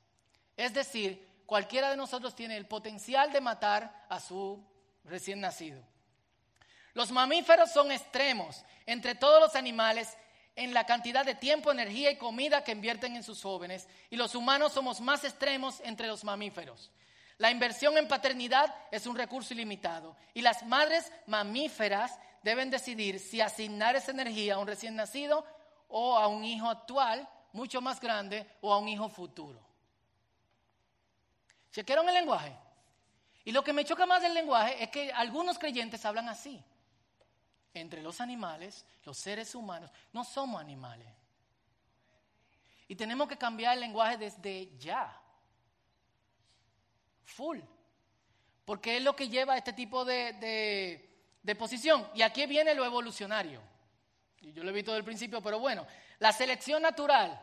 [0.56, 4.64] Es decir, cualquiera de nosotros tiene el potencial de matar a su
[5.04, 5.84] recién nacido.
[6.94, 10.18] Los mamíferos son extremos entre todos los animales
[10.56, 14.36] en la cantidad de tiempo, energía y comida que invierten en sus jóvenes y los
[14.36, 16.92] humanos somos más extremos entre los mamíferos.
[17.38, 23.42] La inversión en paternidad es un recurso ilimitado y las madres mamíferas deben decidir si
[23.42, 25.46] asignar esa energía a un recién nacido
[25.88, 29.60] o a un hijo actual, mucho más grande, o a un hijo futuro.
[31.72, 32.56] ¿Chequearon el lenguaje?
[33.44, 36.64] Y lo que me choca más del lenguaje es que algunos creyentes hablan así
[37.74, 41.08] entre los animales, los seres humanos, no somos animales.
[42.88, 45.18] Y tenemos que cambiar el lenguaje desde ya.
[47.24, 47.60] Full.
[48.66, 51.10] Porque es lo que lleva a este tipo de,
[51.42, 52.08] de, posición.
[52.14, 53.62] Y aquí viene lo evolucionario.
[54.42, 55.88] Y yo lo he visto desde el principio, pero bueno,
[56.20, 57.40] la selección natural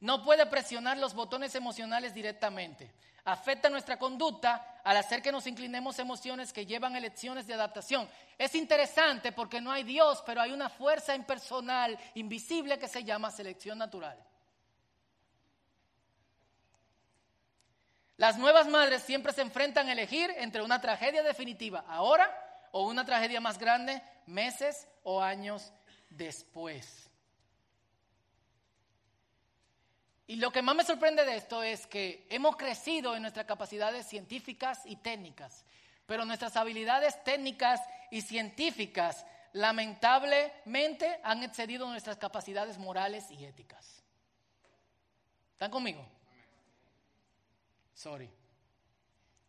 [0.00, 2.92] no puede presionar los botones emocionales directamente
[3.24, 8.08] afecta nuestra conducta al hacer que nos inclinemos emociones que llevan elecciones de adaptación.
[8.36, 13.30] Es interesante porque no hay Dios, pero hay una fuerza impersonal, invisible, que se llama
[13.30, 14.22] selección natural.
[18.16, 22.30] Las nuevas madres siempre se enfrentan a elegir entre una tragedia definitiva ahora
[22.72, 25.72] o una tragedia más grande meses o años
[26.10, 27.03] después.
[30.26, 34.06] Y lo que más me sorprende de esto es que hemos crecido en nuestras capacidades
[34.06, 35.64] científicas y técnicas,
[36.06, 44.02] pero nuestras habilidades técnicas y científicas lamentablemente han excedido nuestras capacidades morales y éticas.
[45.52, 46.04] ¿Están conmigo?
[47.94, 48.28] Sorry.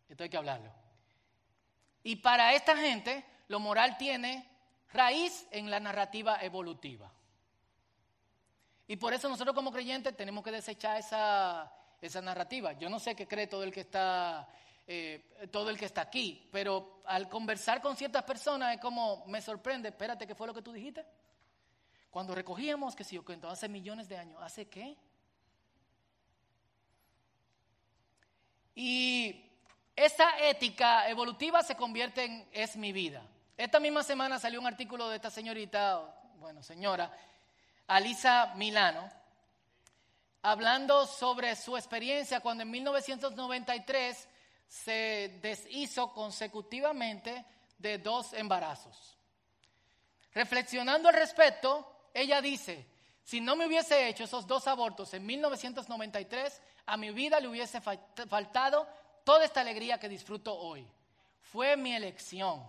[0.07, 0.71] Esto hay que hablarlo.
[2.03, 4.47] Y para esta gente, lo moral tiene
[4.93, 7.11] raíz en la narrativa evolutiva.
[8.87, 11.71] Y por eso nosotros como creyentes tenemos que desechar esa,
[12.01, 12.73] esa narrativa.
[12.73, 14.47] Yo no sé qué cree todo el que está
[14.87, 19.41] eh, todo el que está aquí, pero al conversar con ciertas personas es como me
[19.41, 21.03] sorprende, espérate, ¿qué fue lo que tú dijiste?
[22.11, 24.95] Cuando recogíamos, que si yo cuento, hace millones de años, ¿hace qué?
[28.75, 29.49] Y
[29.95, 33.25] esa ética evolutiva se convierte en es mi vida.
[33.57, 37.11] Esta misma semana salió un artículo de esta señorita, bueno, señora,
[37.87, 39.09] Alisa Milano,
[40.41, 44.27] hablando sobre su experiencia cuando en 1993
[44.67, 47.45] se deshizo consecutivamente
[47.77, 49.17] de dos embarazos.
[50.33, 52.87] Reflexionando al respecto, ella dice,
[53.23, 57.81] si no me hubiese hecho esos dos abortos en 1993, a mi vida le hubiese
[57.81, 58.87] faltado
[59.23, 60.87] toda esta alegría que disfruto hoy.
[61.41, 62.63] Fue mi elección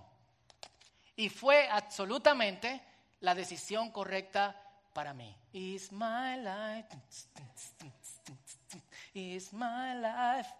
[1.16, 2.82] y fue absolutamente
[3.20, 4.62] la decisión correcta
[4.96, 5.36] para mí.
[5.52, 6.88] Is my life.
[9.12, 10.50] Is my life.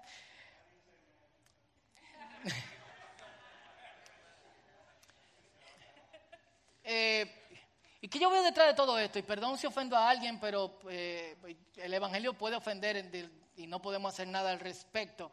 [6.89, 7.27] Eh,
[8.01, 9.19] ¿Y qué yo veo detrás de todo esto?
[9.19, 11.37] Y perdón si ofendo a alguien, pero eh,
[11.75, 13.11] el Evangelio puede ofender
[13.57, 15.33] y no podemos hacer nada al respecto.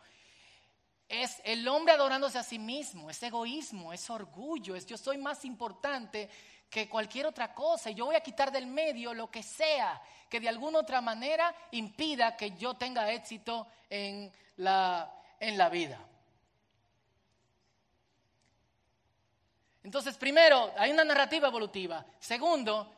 [1.08, 5.46] Es el hombre adorándose a sí mismo, es egoísmo, es orgullo, es yo soy más
[5.46, 6.28] importante
[6.70, 10.02] que cualquier otra cosa yo voy a quitar del medio lo que sea
[10.34, 16.00] que de alguna otra manera impida que yo tenga éxito en la, en la vida.
[19.84, 22.04] Entonces, primero, hay una narrativa evolutiva.
[22.18, 22.92] Segundo,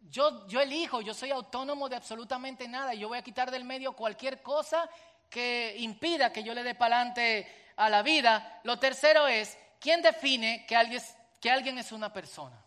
[0.00, 2.94] yo, yo elijo, yo soy autónomo de absolutamente nada.
[2.94, 4.88] Yo voy a quitar del medio cualquier cosa
[5.28, 8.60] que impida que yo le dé para adelante a la vida.
[8.64, 11.02] Lo tercero es, ¿quién define que alguien,
[11.38, 12.64] que alguien es una persona?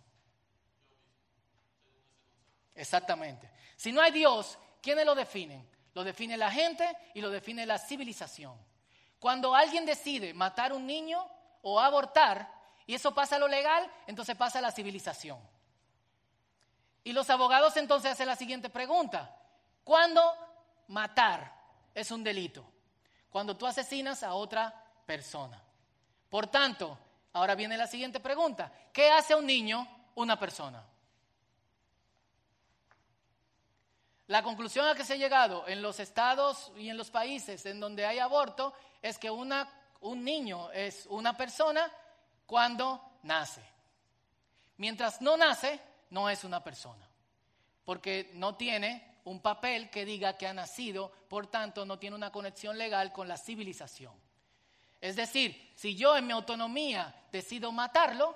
[2.75, 3.49] Exactamente.
[3.75, 5.67] Si no hay Dios, ¿quiénes lo definen?
[5.93, 8.57] Lo define la gente y lo define la civilización.
[9.19, 11.25] Cuando alguien decide matar a un niño
[11.61, 12.51] o abortar,
[12.87, 15.39] y eso pasa a lo legal, entonces pasa a la civilización.
[17.03, 19.35] Y los abogados entonces hacen la siguiente pregunta.
[19.83, 20.21] ¿Cuándo
[20.87, 21.53] matar
[21.93, 22.65] es un delito?
[23.29, 24.73] Cuando tú asesinas a otra
[25.05, 25.61] persona.
[26.29, 26.97] Por tanto,
[27.33, 28.71] ahora viene la siguiente pregunta.
[28.93, 30.83] ¿Qué hace un niño una persona?
[34.31, 37.81] La conclusión a que se ha llegado en los estados y en los países en
[37.81, 41.91] donde hay aborto es que una, un niño es una persona
[42.45, 43.61] cuando nace.
[44.77, 47.05] Mientras no nace, no es una persona,
[47.83, 52.31] porque no tiene un papel que diga que ha nacido, por tanto no tiene una
[52.31, 54.13] conexión legal con la civilización.
[55.01, 58.33] Es decir, si yo en mi autonomía decido matarlo,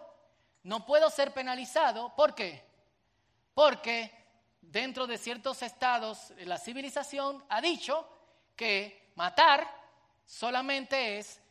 [0.63, 2.13] no puedo ser penalizado.
[2.17, 2.65] ¿Por qué?
[3.53, 4.24] Porque
[4.71, 8.07] dentro de ciertos estados la civilización ha dicho
[8.55, 9.67] que matar
[10.25, 11.41] solamente es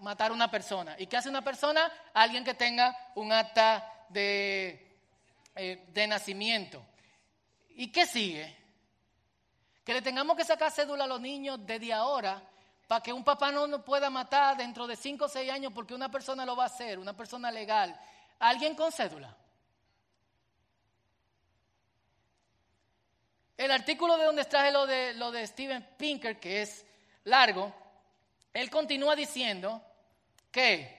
[0.00, 0.96] matar una persona.
[0.98, 1.90] ¿Y qué hace una persona?
[2.14, 5.00] Alguien que tenga un acta de,
[5.56, 6.84] eh, de nacimiento.
[7.70, 8.56] ¿Y qué sigue?
[9.84, 12.42] Que le tengamos que sacar cédula a los niños desde ahora
[12.86, 15.94] para que un papá no nos pueda matar dentro de 5 o 6 años porque
[15.94, 17.98] una persona lo va a hacer, una persona legal.
[18.38, 19.36] ¿Alguien con cédula?
[23.58, 26.86] El artículo de donde extraje lo de, lo de Steven Pinker, que es
[27.24, 27.74] largo,
[28.54, 29.82] él continúa diciendo
[30.52, 30.96] que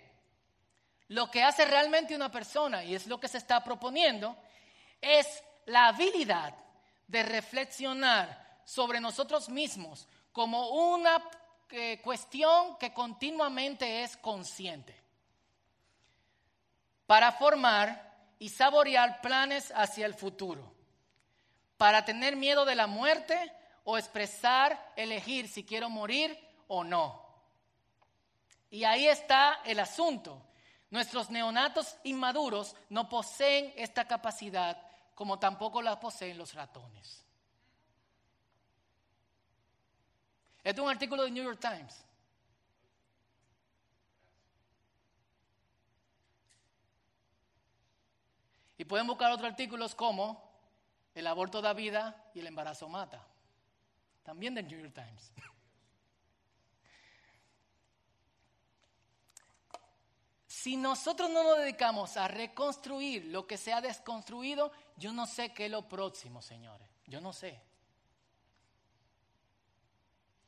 [1.07, 4.35] lo que hace realmente una persona, y es lo que se está proponiendo,
[4.99, 6.53] es la habilidad
[7.07, 11.23] de reflexionar sobre nosotros mismos como una
[11.69, 15.01] eh, cuestión que continuamente es consciente.
[17.05, 20.78] Para formar y saborear planes hacia el futuro
[21.79, 23.53] para tener miedo de la muerte
[23.85, 26.37] o expresar, elegir si quiero morir
[26.67, 27.25] o no.
[28.69, 30.45] Y ahí está el asunto.
[30.89, 34.77] Nuestros neonatos inmaduros no poseen esta capacidad
[35.15, 37.25] como tampoco la poseen los ratones.
[40.61, 42.03] Este es un artículo de New York Times.
[48.77, 50.48] Y pueden buscar otros artículos como
[51.19, 53.25] el aborto da vida y el embarazo mata.
[54.23, 55.33] También del New York Times.
[60.47, 65.53] Si nosotros no nos dedicamos a reconstruir lo que se ha desconstruido, yo no sé
[65.53, 66.89] qué es lo próximo, señores.
[67.05, 67.61] Yo no sé.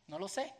[0.07, 0.53] No lo sé.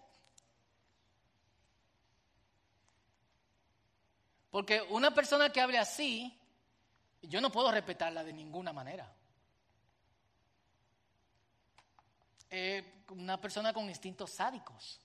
[4.50, 6.38] Porque una persona que hable así,
[7.22, 9.14] yo no puedo respetarla de ninguna manera.
[12.54, 15.00] Eh, una persona con instintos sádicos.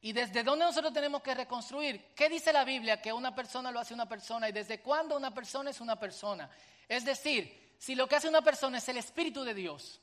[0.00, 2.14] ¿Y desde dónde nosotros tenemos que reconstruir?
[2.14, 5.34] ¿Qué dice la Biblia que una persona lo hace una persona y desde cuándo una
[5.34, 6.48] persona es una persona?
[6.88, 10.00] Es decir, si lo que hace una persona es el Espíritu de Dios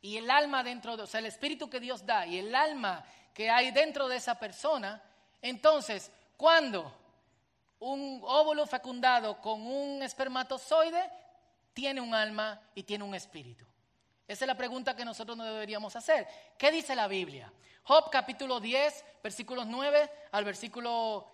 [0.00, 3.04] y el alma dentro de, o sea, el Espíritu que Dios da y el alma
[3.32, 5.02] que hay dentro de esa persona,
[5.40, 7.03] entonces, ¿cuándo
[7.92, 11.10] un óvulo fecundado con un espermatozoide
[11.72, 13.66] tiene un alma y tiene un espíritu?
[14.26, 16.26] Esa es la pregunta que nosotros no deberíamos hacer.
[16.56, 17.52] ¿Qué dice la Biblia?
[17.82, 21.28] Job capítulo 10, versículos 9 al versículo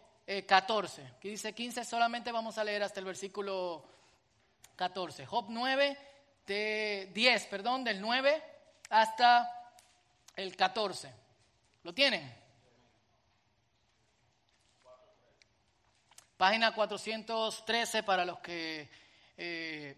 [0.46, 1.02] 14.
[1.02, 3.84] Eh, que dice 15, solamente vamos a leer hasta el versículo
[4.74, 5.26] 14.
[5.26, 5.96] Job 9,
[6.46, 8.42] de 10, perdón, del 9
[8.88, 9.72] hasta
[10.34, 11.14] el 14.
[11.84, 12.39] ¿Lo tienen?
[16.40, 18.88] Página 413 para los que
[19.36, 19.94] eh,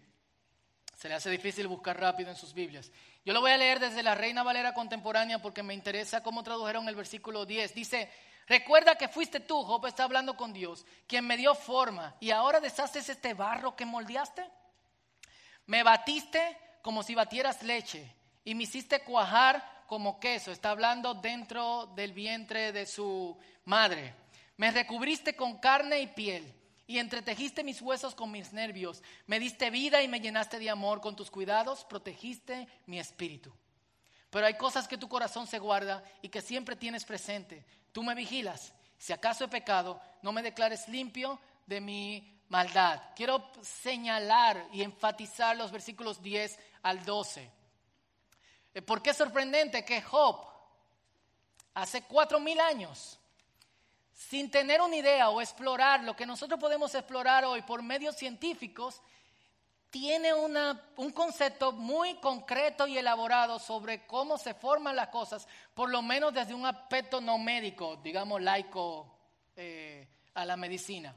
[0.93, 2.91] se le hace difícil buscar rápido en sus Biblias.
[3.23, 6.89] Yo lo voy a leer desde la Reina Valera contemporánea porque me interesa cómo tradujeron
[6.89, 7.73] el versículo 10.
[7.73, 8.11] Dice,
[8.45, 12.59] recuerda que fuiste tú, Job está hablando con Dios, quien me dio forma y ahora
[12.59, 14.43] deshaces este barro que moldeaste.
[15.67, 18.13] Me batiste como si batieras leche
[18.43, 20.51] y me hiciste cuajar como queso.
[20.51, 24.22] Está hablando dentro del vientre de su madre.
[24.63, 26.55] Me recubriste con carne y piel
[26.87, 29.03] y entretejiste mis huesos con mis nervios.
[29.27, 31.01] Me diste vida y me llenaste de amor.
[31.01, 33.51] Con tus cuidados protegiste mi espíritu.
[34.29, 37.65] Pero hay cosas que tu corazón se guarda y que siempre tienes presente.
[37.91, 38.73] Tú me vigilas.
[38.97, 43.01] Si acaso he pecado, no me declares limpio de mi maldad.
[43.17, 47.51] Quiero señalar y enfatizar los versículos 10 al 12.
[48.75, 50.47] Eh, ¿Por qué es sorprendente que Job,
[51.73, 53.19] hace cuatro mil años,
[54.13, 59.01] sin tener una idea o explorar lo que nosotros podemos explorar hoy por medios científicos,
[59.89, 66.01] tiene un concepto muy concreto y elaborado sobre cómo se forman las cosas, por lo
[66.01, 69.15] menos desde un aspecto no médico, digamos laico
[69.55, 71.13] eh, a la medicina.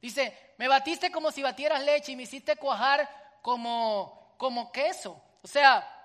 [0.00, 3.08] Dice, me batiste como si batieras leche y me hiciste cuajar
[3.42, 5.20] como, como queso.
[5.42, 5.97] O sea,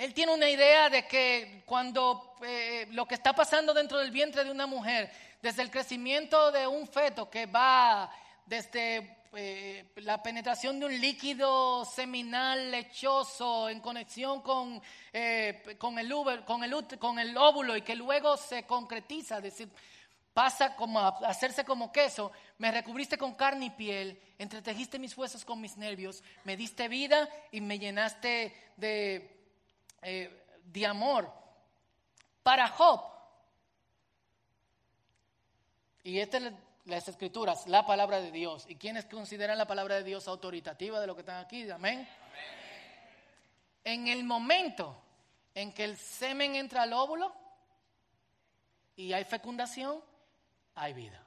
[0.00, 4.44] él tiene una idea de que cuando eh, lo que está pasando dentro del vientre
[4.44, 8.10] de una mujer desde el crecimiento de un feto que va
[8.46, 14.80] desde eh, la penetración de un líquido seminal lechoso en conexión con,
[15.12, 16.08] eh, con, el,
[16.46, 19.68] con, el, con el óvulo y que luego se concretiza, decir,
[20.32, 25.44] pasa como a hacerse como queso, me recubriste con carne y piel, entretejiste mis huesos
[25.44, 29.39] con mis nervios, me diste vida y me llenaste de,
[30.02, 31.32] eh, de amor.
[32.42, 33.10] Para Job,
[36.02, 36.52] y esta es
[36.86, 38.64] las escrituras, la palabra de Dios.
[38.68, 41.70] ¿Y quienes consideran la palabra de Dios autoritativa de lo que están aquí?
[41.70, 42.08] Amén.
[43.84, 45.00] En el momento
[45.54, 47.34] en que el semen entra al óvulo
[48.96, 50.02] y hay fecundación,
[50.74, 51.22] hay vida.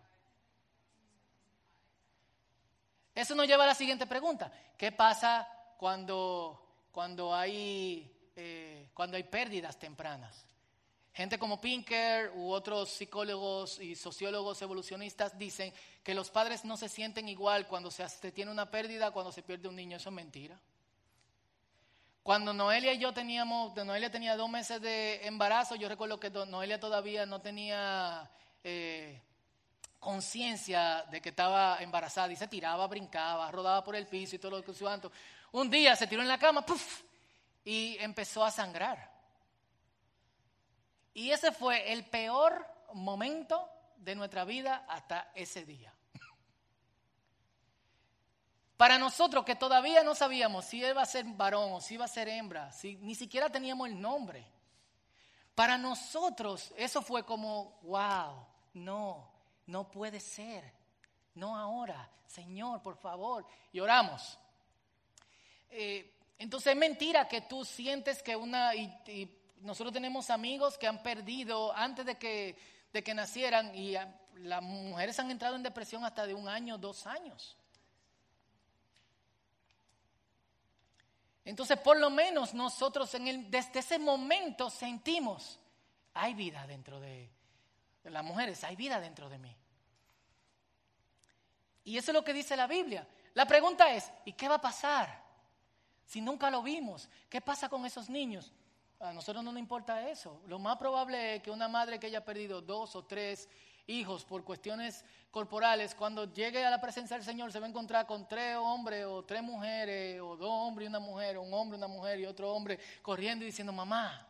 [3.15, 4.51] Eso nos lleva a la siguiente pregunta.
[4.75, 5.47] ¿Qué pasa
[5.77, 10.45] cuando, cuando, hay, eh, cuando hay pérdidas tempranas?
[11.13, 15.71] Gente como Pinker u otros psicólogos y sociólogos evolucionistas dicen
[16.03, 19.67] que los padres no se sienten igual cuando se, tiene una pérdida, cuando se pierde
[19.67, 19.97] un niño.
[19.97, 20.59] Eso es mentira.
[22.23, 26.79] Cuando Noelia y yo teníamos, Noelia tenía dos meses de embarazo, yo recuerdo que Noelia
[26.79, 28.31] todavía no tenía
[28.63, 29.21] eh,
[29.99, 34.57] conciencia de que estaba embarazada y se tiraba, brincaba, rodaba por el piso y todo
[34.57, 34.89] lo que su
[35.51, 37.03] Un día se tiró en la cama, ¡puf!
[37.63, 39.11] Y empezó a sangrar.
[41.13, 45.93] Y ese fue el peor momento de nuestra vida hasta ese día.
[48.77, 52.09] Para nosotros que todavía no sabíamos si iba a ser varón o si iba a
[52.09, 54.45] ser hembra, si ni siquiera teníamos el nombre.
[55.55, 59.31] Para nosotros eso fue como, wow, no,
[59.67, 60.73] no puede ser.
[61.35, 63.45] No ahora, Señor, por favor.
[63.71, 64.39] Y oramos.
[65.69, 68.71] Eh, entonces es mentira que tú sientes que una,
[69.61, 72.57] nosotros tenemos amigos que han perdido antes de que,
[72.91, 73.95] de que nacieran y
[74.35, 77.57] las mujeres han entrado en depresión hasta de un año, dos años.
[81.45, 85.59] Entonces, por lo menos nosotros en el, desde ese momento sentimos,
[86.13, 87.29] hay vida dentro de,
[88.03, 89.55] de las mujeres, hay vida dentro de mí.
[91.85, 93.07] Y eso es lo que dice la Biblia.
[93.33, 95.22] La pregunta es, ¿y qué va a pasar?
[96.05, 98.51] Si nunca lo vimos, ¿qué pasa con esos niños?
[98.99, 100.41] A nosotros no nos importa eso.
[100.47, 103.49] Lo más probable es que una madre que haya perdido dos o tres
[103.87, 108.05] hijos por cuestiones corporales, cuando llegue a la presencia del Señor se va a encontrar
[108.05, 111.77] con tres hombres o tres mujeres, o dos hombres y una mujer, o un hombre,
[111.77, 114.27] una mujer y otro hombre corriendo y diciendo, mamá.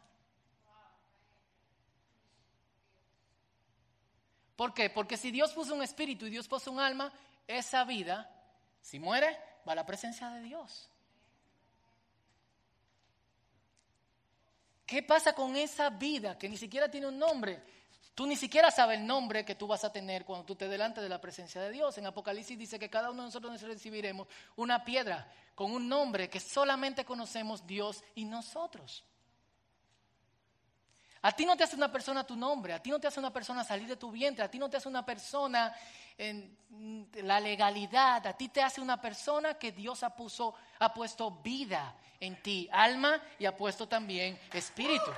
[4.55, 4.89] ¿Por qué?
[4.89, 7.11] Porque si Dios puso un espíritu y Dios puso un alma,
[7.47, 8.31] esa vida,
[8.81, 10.89] si muere, va a la presencia de Dios.
[14.93, 17.63] ¿Qué pasa con esa vida que ni siquiera tiene un nombre?
[18.13, 21.01] Tú ni siquiera sabes el nombre que tú vas a tener cuando tú te delante
[21.01, 21.97] de la presencia de Dios.
[21.97, 26.39] En Apocalipsis dice que cada uno de nosotros recibiremos una piedra con un nombre que
[26.39, 29.03] solamente conocemos Dios y nosotros.
[31.25, 33.31] A ti no te hace una persona tu nombre, a ti no te hace una
[33.31, 35.73] persona salir de tu vientre, a ti no te hace una persona
[36.17, 36.57] en
[37.13, 40.13] la legalidad, a ti te hace una persona que Dios ha,
[40.79, 45.11] ha puesto vida en ti, alma y ha puesto también espíritu.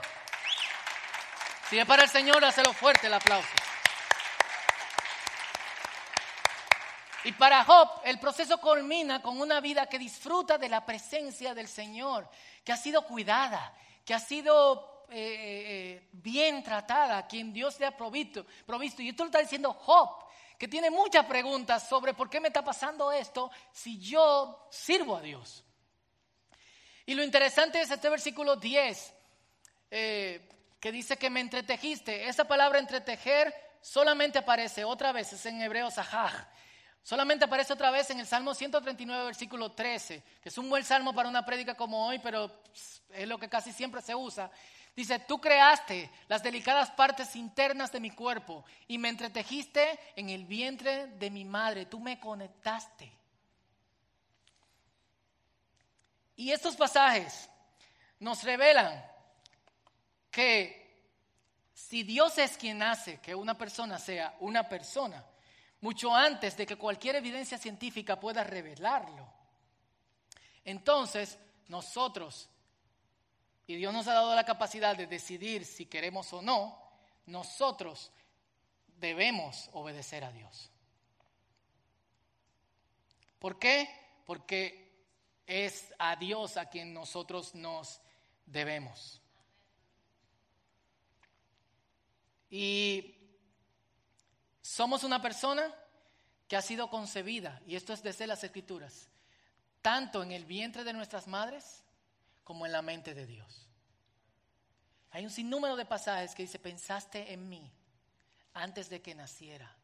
[1.72, 3.50] Si es para el Señor, hazlo fuerte el aplauso.
[7.24, 11.68] Y para Job, el proceso culmina con una vida que disfruta de la presencia del
[11.68, 12.30] Señor,
[12.64, 13.74] que ha sido cuidada,
[14.06, 19.02] que ha sido eh, eh, bien tratada, quien Dios le ha provisto, provisto.
[19.02, 20.26] Y esto lo está diciendo Job,
[20.58, 25.22] que tiene muchas preguntas sobre por qué me está pasando esto si yo sirvo a
[25.22, 25.64] Dios.
[27.06, 29.14] Y lo interesante es este versículo 10,
[29.92, 30.50] eh,
[30.80, 32.28] que dice que me entretejiste.
[32.28, 36.48] Esa palabra entretejer solamente aparece otra vez, es en hebreo sahaj.
[37.04, 41.14] Solamente aparece otra vez en el Salmo 139, versículo 13, que es un buen salmo
[41.14, 42.64] para una prédica como hoy, pero
[43.14, 44.50] es lo que casi siempre se usa.
[44.96, 50.46] Dice, tú creaste las delicadas partes internas de mi cuerpo y me entretejiste en el
[50.46, 53.12] vientre de mi madre, tú me conectaste.
[56.38, 57.50] Y estos pasajes
[58.20, 59.06] nos revelan
[60.32, 60.86] que
[61.74, 65.26] si Dios es quien hace que una persona sea una persona,
[65.82, 69.28] mucho antes de que cualquier evidencia científica pueda revelarlo,
[70.64, 71.38] entonces
[71.68, 72.50] nosotros,
[73.68, 76.80] y Dios nos ha dado la capacidad de decidir si queremos o no,
[77.26, 78.12] nosotros
[79.00, 80.72] debemos obedecer a Dios.
[83.40, 83.90] ¿Por qué?
[84.26, 84.86] Porque
[85.48, 88.02] es a Dios a quien nosotros nos
[88.46, 89.22] debemos.
[92.50, 93.16] Y
[94.62, 95.74] somos una persona
[96.48, 99.10] que ha sido concebida, y esto es desde las escrituras,
[99.82, 101.85] tanto en el vientre de nuestras madres
[102.46, 103.68] como en la mente de Dios.
[105.12, 107.70] Hay un sinnúmero de pasajes que dice, pensaste en mí
[108.54, 109.76] antes de que naciera.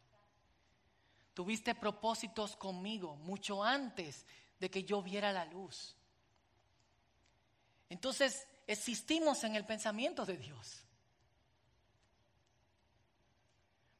[1.33, 4.25] Tuviste propósitos conmigo mucho antes
[4.61, 5.97] de que yo viera la luz.
[7.89, 10.85] Entonces, existimos en el pensamiento de Dios.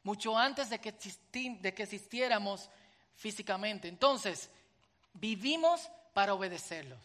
[0.04, 2.70] mucho antes de que, de que existiéramos
[3.16, 3.88] físicamente.
[3.88, 4.50] Entonces,
[5.14, 7.00] vivimos para obedecerlos.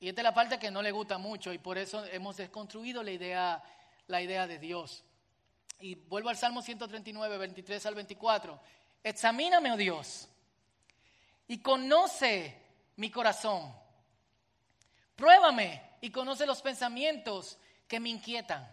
[0.00, 3.02] Y esta es la parte que no le gusta mucho y por eso hemos desconstruido
[3.02, 3.62] la idea,
[4.06, 5.04] la idea de Dios.
[5.78, 8.60] Y vuelvo al Salmo 139, 23 al 24.
[9.04, 10.28] Examíname, oh Dios,
[11.48, 12.56] y conoce
[12.96, 13.74] mi corazón.
[15.16, 18.66] Pruébame y conoce los pensamientos que me inquietan.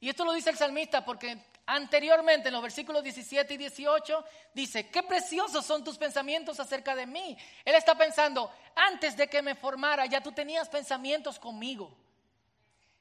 [0.00, 4.88] Y esto lo dice el salmista porque anteriormente en los versículos 17 y 18 dice,
[4.88, 7.36] qué preciosos son tus pensamientos acerca de mí.
[7.64, 11.96] Él está pensando, antes de que me formara ya tú tenías pensamientos conmigo.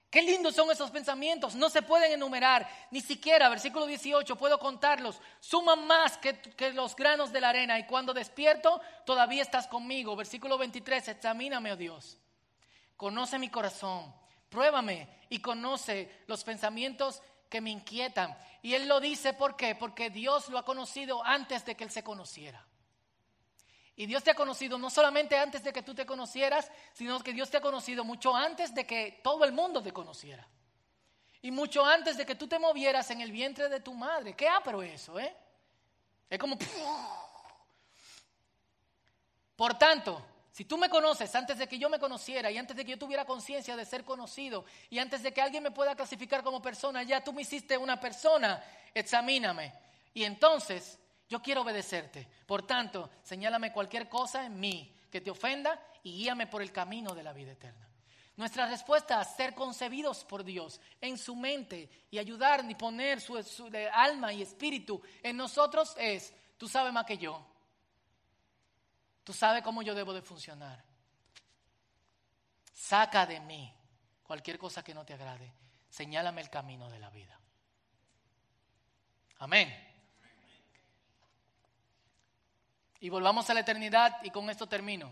[0.09, 5.19] Qué lindos son esos pensamientos, no se pueden enumerar, ni siquiera, versículo 18, puedo contarlos,
[5.41, 10.15] suman más que, que, los granos de la arena y cuando despierto todavía estás conmigo.
[10.15, 12.17] Versículo 23, examíname, oh Dios,
[12.95, 14.13] conoce mi corazón
[14.55, 18.37] pruébame y conoce los pensamientos que me inquietan.
[18.61, 19.75] Y él lo dice, ¿por qué?
[19.75, 22.65] Porque Dios lo ha conocido antes de que él se conociera.
[23.95, 27.31] Y Dios te ha conocido no solamente antes de que tú te conocieras, sino que
[27.31, 30.45] Dios te ha conocido mucho antes de que todo el mundo te conociera.
[31.41, 34.35] Y mucho antes de que tú te movieras en el vientre de tu madre.
[34.35, 35.33] Qué apro eso, ¿eh?
[36.29, 36.57] Es como...
[39.55, 40.25] Por tanto,
[40.55, 42.97] si tú me conoces antes de que yo me conociera y antes de que yo
[42.97, 47.03] tuviera conciencia de ser conocido y antes de que alguien me pueda clasificar como persona,
[47.03, 49.73] ya tú me hiciste una persona, examíname.
[50.13, 50.97] Y entonces
[51.27, 52.25] yo quiero obedecerte.
[52.45, 57.13] Por tanto, señálame cualquier cosa en mí que te ofenda y guíame por el camino
[57.13, 57.89] de la vida eterna.
[58.37, 63.43] Nuestra respuesta a ser concebidos por Dios en su mente y ayudar y poner su,
[63.43, 67.45] su alma y espíritu en nosotros es, tú sabes más que yo,
[69.25, 70.81] Tú sabes cómo yo debo de funcionar.
[72.71, 73.73] Saca de mí
[74.21, 75.51] cualquier cosa que no te agrade.
[75.89, 77.39] Señálame el camino de la vida.
[79.39, 79.73] Amén.
[82.99, 85.11] Y volvamos a la eternidad y con esto termino.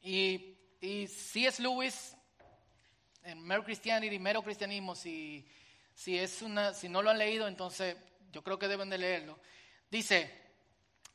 [0.00, 1.60] Y, y C.S.
[1.60, 2.16] Lewis,
[3.24, 5.44] en Mero Christianity, Mero Cristianismo, si,
[5.92, 7.96] si, es una, si no lo han leído, entonces
[8.30, 9.40] yo creo que deben de leerlo.
[9.90, 10.42] Dice,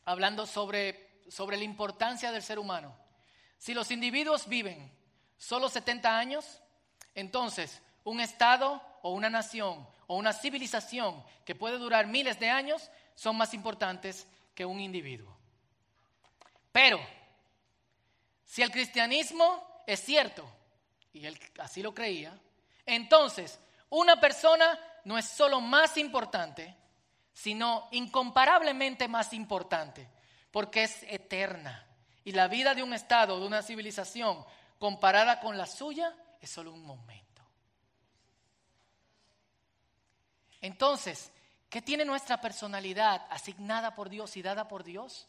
[0.04, 2.96] hablando sobre sobre la importancia del ser humano.
[3.58, 4.92] Si los individuos viven
[5.38, 6.62] solo 70 años,
[7.16, 12.90] entonces un estado o una nación o una civilización que puede durar miles de años
[13.16, 15.38] son más importantes que un individuo.
[16.72, 17.00] Pero,
[18.46, 20.50] si el cristianismo es cierto,
[21.14, 22.38] y él así lo creía,
[22.86, 23.60] entonces
[23.90, 26.76] una persona no es solo más importante,
[27.34, 30.08] sino incomparablemente más importante,
[30.52, 31.86] porque es eterna.
[32.24, 34.46] Y la vida de un Estado, de una civilización,
[34.78, 37.44] comparada con la suya, es solo un momento.
[40.62, 41.32] Entonces,
[41.70, 45.28] ¿qué tiene nuestra personalidad asignada por Dios y dada por Dios?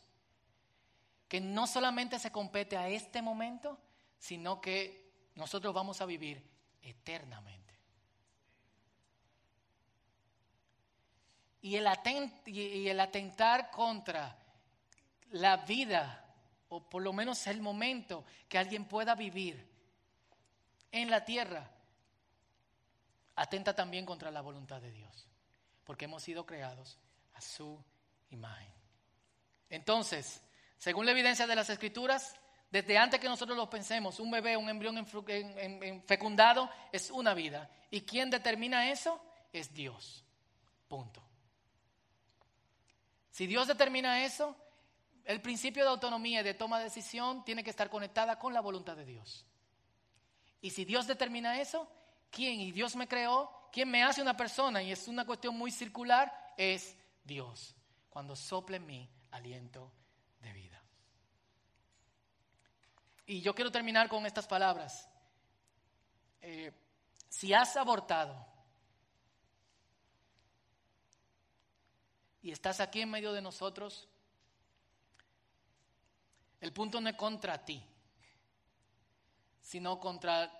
[1.29, 3.79] Que no solamente se compete a este momento,
[4.18, 6.43] sino que nosotros vamos a vivir
[6.83, 7.61] eternamente.
[11.62, 11.89] Y el,
[12.47, 14.39] y el atentar contra
[15.31, 16.24] la vida,
[16.68, 19.68] o por lo menos el momento que alguien pueda vivir
[20.93, 21.70] en la tierra,
[23.37, 25.26] atenta también contra la voluntad de Dios,
[25.85, 26.99] porque hemos sido creados
[27.35, 27.83] a su
[28.31, 28.72] imagen.
[29.68, 30.43] Entonces,
[30.78, 32.37] según la evidencia de las escrituras,
[32.70, 35.07] desde antes que nosotros lo pensemos, un bebé, un embrión
[36.07, 37.68] fecundado es una vida.
[37.91, 39.20] ¿Y quién determina eso?
[39.53, 40.24] Es Dios.
[40.89, 41.22] Punto.
[43.31, 44.57] Si Dios determina eso,
[45.25, 48.61] el principio de autonomía y de toma de decisión tiene que estar conectada con la
[48.61, 49.47] voluntad de Dios.
[50.61, 51.89] Y si Dios determina eso,
[52.31, 52.61] ¿Quién?
[52.61, 53.51] Y Dios me creó.
[53.73, 54.83] ¿Quién me hace una persona?
[54.83, 56.33] Y es una cuestión muy circular.
[56.57, 57.75] Es Dios.
[58.09, 59.93] Cuando sople mi aliento
[60.41, 60.83] de vida.
[63.27, 65.09] Y yo quiero terminar con estas palabras.
[66.41, 66.73] Eh,
[67.29, 68.47] si has abortado
[72.43, 74.09] y estás aquí en medio de nosotros,
[76.61, 77.83] el punto no es contra ti,
[79.63, 80.53] sino contra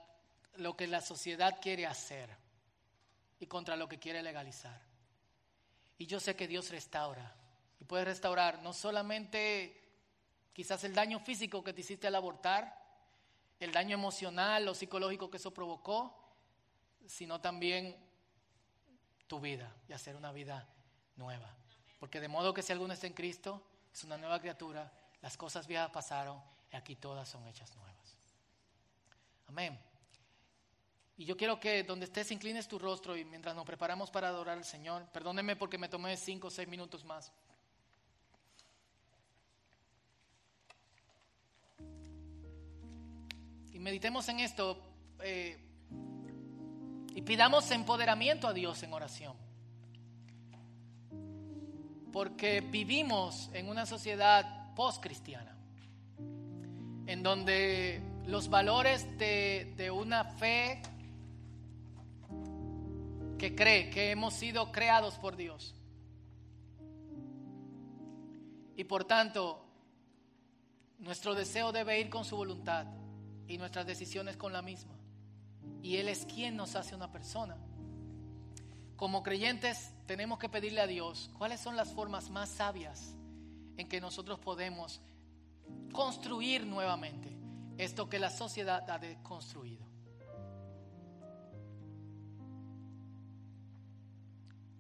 [0.57, 2.31] lo que la sociedad quiere hacer
[3.39, 4.81] y contra lo que quiere legalizar.
[5.99, 7.35] Y yo sé que Dios restaura
[7.79, 9.81] y puede restaurar no solamente
[10.53, 12.81] quizás el daño físico que te hiciste al abortar,
[13.59, 16.17] el daño emocional o psicológico que eso provocó,
[17.07, 17.97] sino también
[19.27, 20.67] tu vida y hacer una vida
[21.17, 21.55] nueva.
[21.99, 24.91] Porque de modo que si alguno está en Cristo, es una nueva criatura,
[25.23, 26.41] las cosas viejas pasaron
[26.73, 28.17] y aquí todas son hechas nuevas.
[29.49, 29.79] Amén.
[31.17, 34.57] Y yo quiero que donde estés inclines tu rostro y mientras nos preparamos para adorar
[34.57, 37.31] al Señor, perdónenme porque me tomé cinco o seis minutos más.
[43.73, 44.83] Y meditemos en esto
[45.23, 45.59] eh,
[47.15, 49.37] y pidamos empoderamiento a Dios en oración.
[52.13, 55.55] Porque vivimos en una sociedad post-cristiana,
[57.07, 60.81] en donde los valores de, de una fe
[63.37, 65.75] que cree que hemos sido creados por Dios.
[68.75, 69.63] Y por tanto,
[70.99, 72.87] nuestro deseo debe ir con su voluntad
[73.47, 74.95] y nuestras decisiones con la misma.
[75.83, 77.59] Y Él es quien nos hace una persona.
[78.97, 83.15] Como creyentes tenemos que pedirle a Dios cuáles son las formas más sabias
[83.81, 85.01] en que nosotros podemos
[85.93, 87.37] construir nuevamente
[87.79, 89.87] esto que la sociedad ha deconstruido.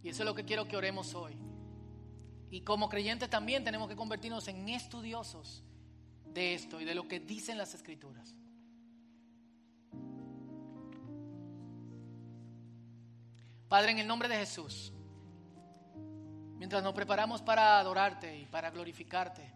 [0.02, 1.36] Y eso es lo que quiero que oremos hoy.
[2.50, 5.62] Y como creyentes también tenemos que convertirnos en estudiosos
[6.26, 8.34] de esto y de lo que dicen las escrituras.
[13.68, 14.92] Padre, en el nombre de Jesús,
[16.60, 19.50] mientras nos preparamos para adorarte y para glorificarte,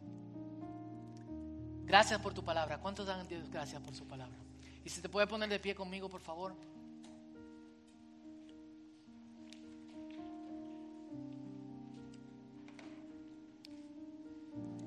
[1.84, 2.78] gracias por tu palabra.
[2.78, 4.38] ¿Cuántos dan Dios gracias por su palabra?
[4.82, 6.56] Y si te puede poner de pie conmigo, por favor.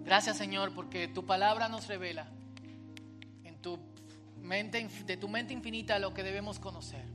[0.03, 2.27] Gracias Señor porque tu palabra nos revela
[3.43, 3.77] en tu
[4.41, 7.05] mente, de tu mente infinita lo que debemos conocer.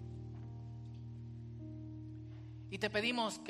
[2.70, 3.40] Y te pedimos que